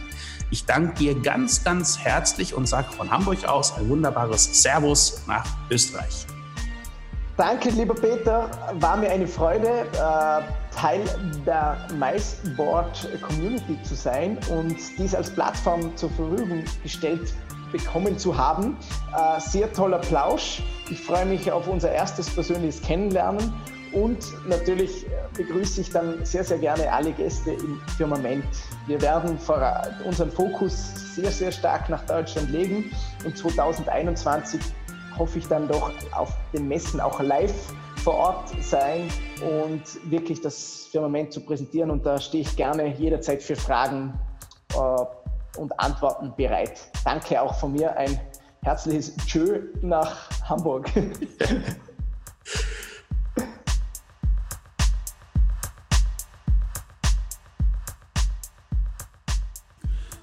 Ich 0.52 0.66
danke 0.66 0.96
dir 0.96 1.20
ganz, 1.20 1.64
ganz 1.64 2.00
herzlich 2.00 2.56
und 2.56 2.68
sage 2.68 2.92
von 2.92 3.12
Hamburg 3.12 3.46
aus 3.46 3.76
ein 3.78 3.88
wunderbares 3.88 4.64
Servus 4.64 5.22
nach 5.28 5.46
Österreich. 5.70 6.26
Danke, 7.40 7.70
lieber 7.70 7.96
Peter. 7.96 8.52
War 8.82 8.98
mir 8.98 9.10
eine 9.12 9.26
Freude, 9.26 9.86
äh, 9.94 10.76
Teil 10.76 11.06
der 11.46 11.78
MySboard 11.98 13.08
Community 13.22 13.82
zu 13.82 13.96
sein 13.96 14.38
und 14.50 14.76
dies 14.98 15.16
als 15.16 15.30
Plattform 15.30 15.96
zur 15.96 16.10
Verfügung 16.10 16.66
gestellt 16.84 17.34
bekommen 17.72 18.18
zu 18.18 18.38
haben. 18.38 18.76
Äh, 19.16 19.40
sehr 19.40 19.72
toller 19.72 20.00
Plausch. 20.00 20.62
Ich 20.90 21.02
freue 21.02 21.26
mich 21.28 21.50
auf 21.50 21.70
unser 21.70 21.94
erstes 21.94 22.30
persönliches 22.30 22.82
Kennenlernen 22.82 23.54
und 23.94 24.20
natürlich 24.50 25.06
begrüße 25.38 25.80
ich 25.80 25.92
dann 25.92 26.26
sehr, 26.26 26.44
sehr 26.44 26.58
gerne 26.58 26.92
alle 26.92 27.14
Gäste 27.14 27.52
im 27.52 27.80
Firmament. 27.96 28.44
Wir 28.86 29.02
werden 29.02 29.40
unseren 30.04 30.30
Fokus 30.30 31.16
sehr, 31.16 31.32
sehr 31.32 31.54
stark 31.54 31.88
nach 31.88 32.06
Deutschland 32.06 32.52
legen 32.52 32.92
und 33.24 33.38
2021 33.38 34.60
hoffe 35.20 35.38
ich 35.38 35.48
dann 35.48 35.68
doch 35.68 35.92
auf 36.12 36.34
den 36.54 36.68
Messen 36.68 37.00
auch 37.00 37.22
live 37.22 37.54
vor 38.04 38.16
Ort 38.16 38.50
sein 38.62 39.10
und 39.42 39.84
wirklich 40.10 40.42
das 40.42 40.88
Firmament 40.92 41.34
zu 41.34 41.42
präsentieren. 41.42 41.92
Und 41.92 42.06
da 42.06 42.20
stehe 42.20 42.42
ich 42.42 42.56
gerne 42.56 42.96
jederzeit 42.96 43.44
für 43.44 43.56
Fragen 43.56 44.18
äh, 44.74 45.60
und 45.60 45.78
Antworten 45.80 46.34
bereit. 46.36 46.80
Danke 47.04 47.42
auch 47.42 47.54
von 47.60 47.74
mir. 47.74 47.96
Ein 47.98 48.20
herzliches 48.64 49.16
Tschö 49.28 49.64
nach 49.82 50.30
Hamburg. 50.48 50.90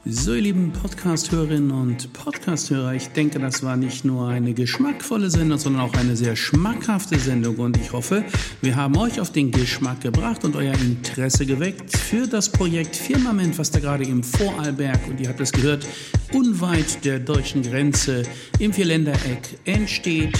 So, 0.09 0.35
ihr 0.35 0.43
lieben 0.43 0.71
Podcast-Hörerinnen 0.71 1.73
und 1.73 2.13
Podcast-Hörer, 2.13 2.95
ich 2.95 3.09
denke, 3.09 3.41
das 3.41 3.65
war 3.65 3.77
nicht 3.77 4.05
nur 4.05 4.29
eine 4.29 4.55
geschmackvolle 4.55 5.31
Sendung, 5.31 5.59
sondern 5.59 5.83
auch 5.83 5.95
eine 5.95 6.15
sehr 6.15 6.37
schmackhafte 6.37 7.19
Sendung. 7.19 7.57
Und 7.57 7.77
ich 7.77 7.93
hoffe, 7.93 8.23
wir 8.61 8.77
haben 8.77 8.97
euch 8.99 9.21
auf 9.21 9.33
den 9.33 9.51
Geschmack 9.51 10.03
gebracht 10.03 10.45
und 10.45 10.55
euer 10.55 10.75
Interesse 10.75 11.45
geweckt 11.45 11.97
für 11.97 12.29
das 12.29 12.53
Projekt 12.53 12.95
Firmament, 12.95 13.59
was 13.59 13.73
da 13.73 13.81
gerade 13.81 14.05
im 14.05 14.23
Vorarlberg, 14.23 15.09
und 15.09 15.19
ihr 15.19 15.29
habt 15.29 15.41
es 15.41 15.51
gehört, 15.51 15.85
unweit 16.33 17.05
der 17.05 17.19
deutschen 17.19 17.63
Grenze 17.63 18.23
im 18.61 18.73
Vierländereck 18.73 19.59
entsteht. 19.65 20.39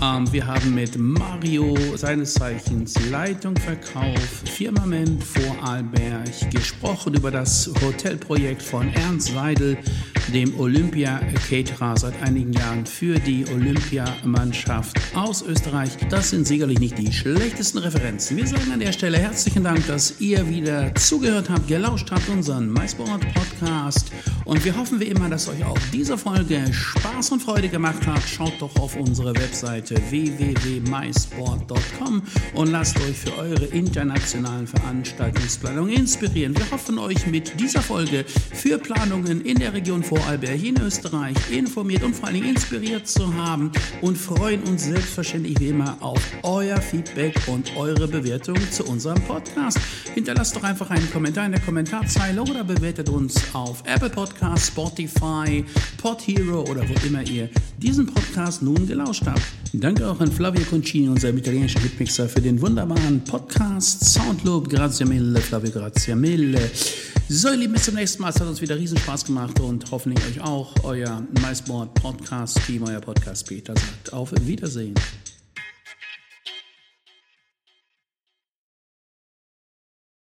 Ähm, 0.00 0.32
wir 0.32 0.46
haben 0.46 0.74
mit 0.74 0.96
Mario, 0.96 1.76
seines 1.96 2.34
Zeichens 2.34 2.94
Leitung 3.10 3.56
Verkauf, 3.56 4.42
Firmament 4.44 5.24
Vorarlberg, 5.24 6.50
gesprochen 6.52 7.14
über 7.14 7.32
das 7.32 7.68
Hotelprojekt 7.82 8.62
von 8.62 8.88
Ernst 8.94 9.32
Seidel, 9.32 9.76
dem 10.32 10.58
Olympia-Caterer 10.60 11.96
seit 11.96 12.22
einigen 12.22 12.52
Jahren 12.52 12.86
für 12.86 13.18
die 13.18 13.44
Olympiamannschaft 13.48 14.96
aus 15.14 15.42
Österreich. 15.42 15.90
Das 16.10 16.30
sind 16.30 16.46
sicherlich 16.46 16.78
nicht 16.78 16.98
die 16.98 17.12
schlechtesten 17.12 17.78
Referenzen. 17.78 18.36
Wir 18.36 18.46
sagen 18.46 18.70
an 18.70 18.80
der 18.80 18.92
Stelle 18.92 19.18
herzlichen 19.18 19.64
Dank, 19.64 19.86
dass 19.86 20.20
ihr 20.20 20.48
wieder 20.48 20.94
zugehört 20.94 21.50
habt, 21.50 21.66
gelauscht 21.66 22.10
habt, 22.10 22.28
unseren 22.28 22.72
MySport-Podcast. 22.72 24.12
Und 24.44 24.64
wir 24.64 24.76
hoffen 24.76 25.00
wie 25.00 25.06
immer, 25.06 25.28
dass 25.28 25.48
euch 25.48 25.64
auch 25.64 25.78
diese 25.92 26.16
Folge 26.16 26.62
Spaß 26.72 27.32
und 27.32 27.42
Freude 27.42 27.68
gemacht 27.68 28.06
hat. 28.06 28.22
Schaut 28.22 28.54
doch 28.60 28.76
auf 28.76 28.96
unsere 28.96 29.32
Webseite 29.90 30.10
www.mysport.com 30.10 32.22
und 32.54 32.70
lasst 32.70 32.98
euch 33.00 33.16
für 33.16 33.36
eure 33.36 33.64
internationalen 33.66 34.66
Veranstaltungsplanungen 34.66 35.92
inspirieren. 35.92 36.56
Wir 36.56 36.70
hoffen 36.70 36.98
euch 36.98 37.26
mit 37.26 37.58
dieser 37.60 37.82
Folge 37.82 38.24
für 38.24 38.78
Planungen 38.78 39.42
in 39.42 39.58
der 39.58 39.72
Region 39.72 40.02
Vorarlberg 40.02 40.62
in 40.62 40.80
Österreich 40.80 41.36
informiert 41.50 42.02
und 42.02 42.14
vor 42.14 42.26
allen 42.26 42.36
Dingen 42.36 42.50
inspiriert 42.50 43.06
zu 43.06 43.34
haben 43.34 43.70
und 44.00 44.16
freuen 44.16 44.62
uns 44.64 44.84
selbstverständlich 44.84 45.58
wie 45.60 45.68
immer 45.68 45.96
auf 46.00 46.20
euer 46.42 46.80
Feedback 46.80 47.34
und 47.46 47.76
eure 47.76 48.08
Bewertung 48.08 48.56
zu 48.70 48.84
unserem 48.84 49.20
Podcast. 49.22 49.78
Hinterlasst 50.14 50.56
doch 50.56 50.64
einfach 50.64 50.90
einen 50.90 51.10
Kommentar 51.10 51.46
in 51.46 51.52
der 51.52 51.60
Kommentarzeile 51.60 52.42
oder 52.42 52.64
bewertet 52.64 53.08
uns 53.08 53.54
auf 53.54 53.82
Apple 53.86 54.10
Podcasts, 54.10 54.68
Spotify, 54.68 55.64
Pod 56.00 56.26
Hero 56.26 56.62
oder 56.62 56.88
wo 56.88 57.06
immer 57.06 57.22
ihr 57.22 57.48
diesen 57.78 58.06
Podcast 58.06 58.62
nun 58.62 58.86
gelauscht 58.86 59.24
habt. 59.26 59.42
Danke 59.74 60.08
auch 60.08 60.18
an 60.20 60.32
Flavio 60.32 60.64
Concini, 60.64 61.08
unserem 61.08 61.36
italienischen 61.36 61.82
Hitmixer, 61.82 62.28
für 62.28 62.40
den 62.40 62.60
wunderbaren 62.60 63.22
Podcast. 63.22 64.02
Soundloop, 64.14 64.70
grazie 64.70 65.04
mille, 65.04 65.40
Flavio, 65.40 65.70
grazie 65.70 66.14
mille. 66.14 66.70
So, 67.28 67.50
ihr 67.50 67.56
Lieben, 67.56 67.74
bis 67.74 67.82
zum 67.82 67.94
nächsten 67.96 68.22
Mal. 68.22 68.30
Es 68.30 68.40
hat 68.40 68.48
uns 68.48 68.62
wieder 68.62 68.78
riesen 68.78 68.96
Spaß 68.96 69.26
gemacht 69.26 69.60
und 69.60 69.90
hoffentlich 69.90 70.24
euch 70.26 70.40
auch. 70.40 70.72
Euer 70.84 71.22
MySport 71.42 71.92
Podcast 71.94 72.58
Team, 72.66 72.84
euer 72.84 73.00
Podcast 73.00 73.46
Peter 73.46 73.74
sagt 73.74 74.12
auf 74.14 74.32
Wiedersehen. 74.46 74.94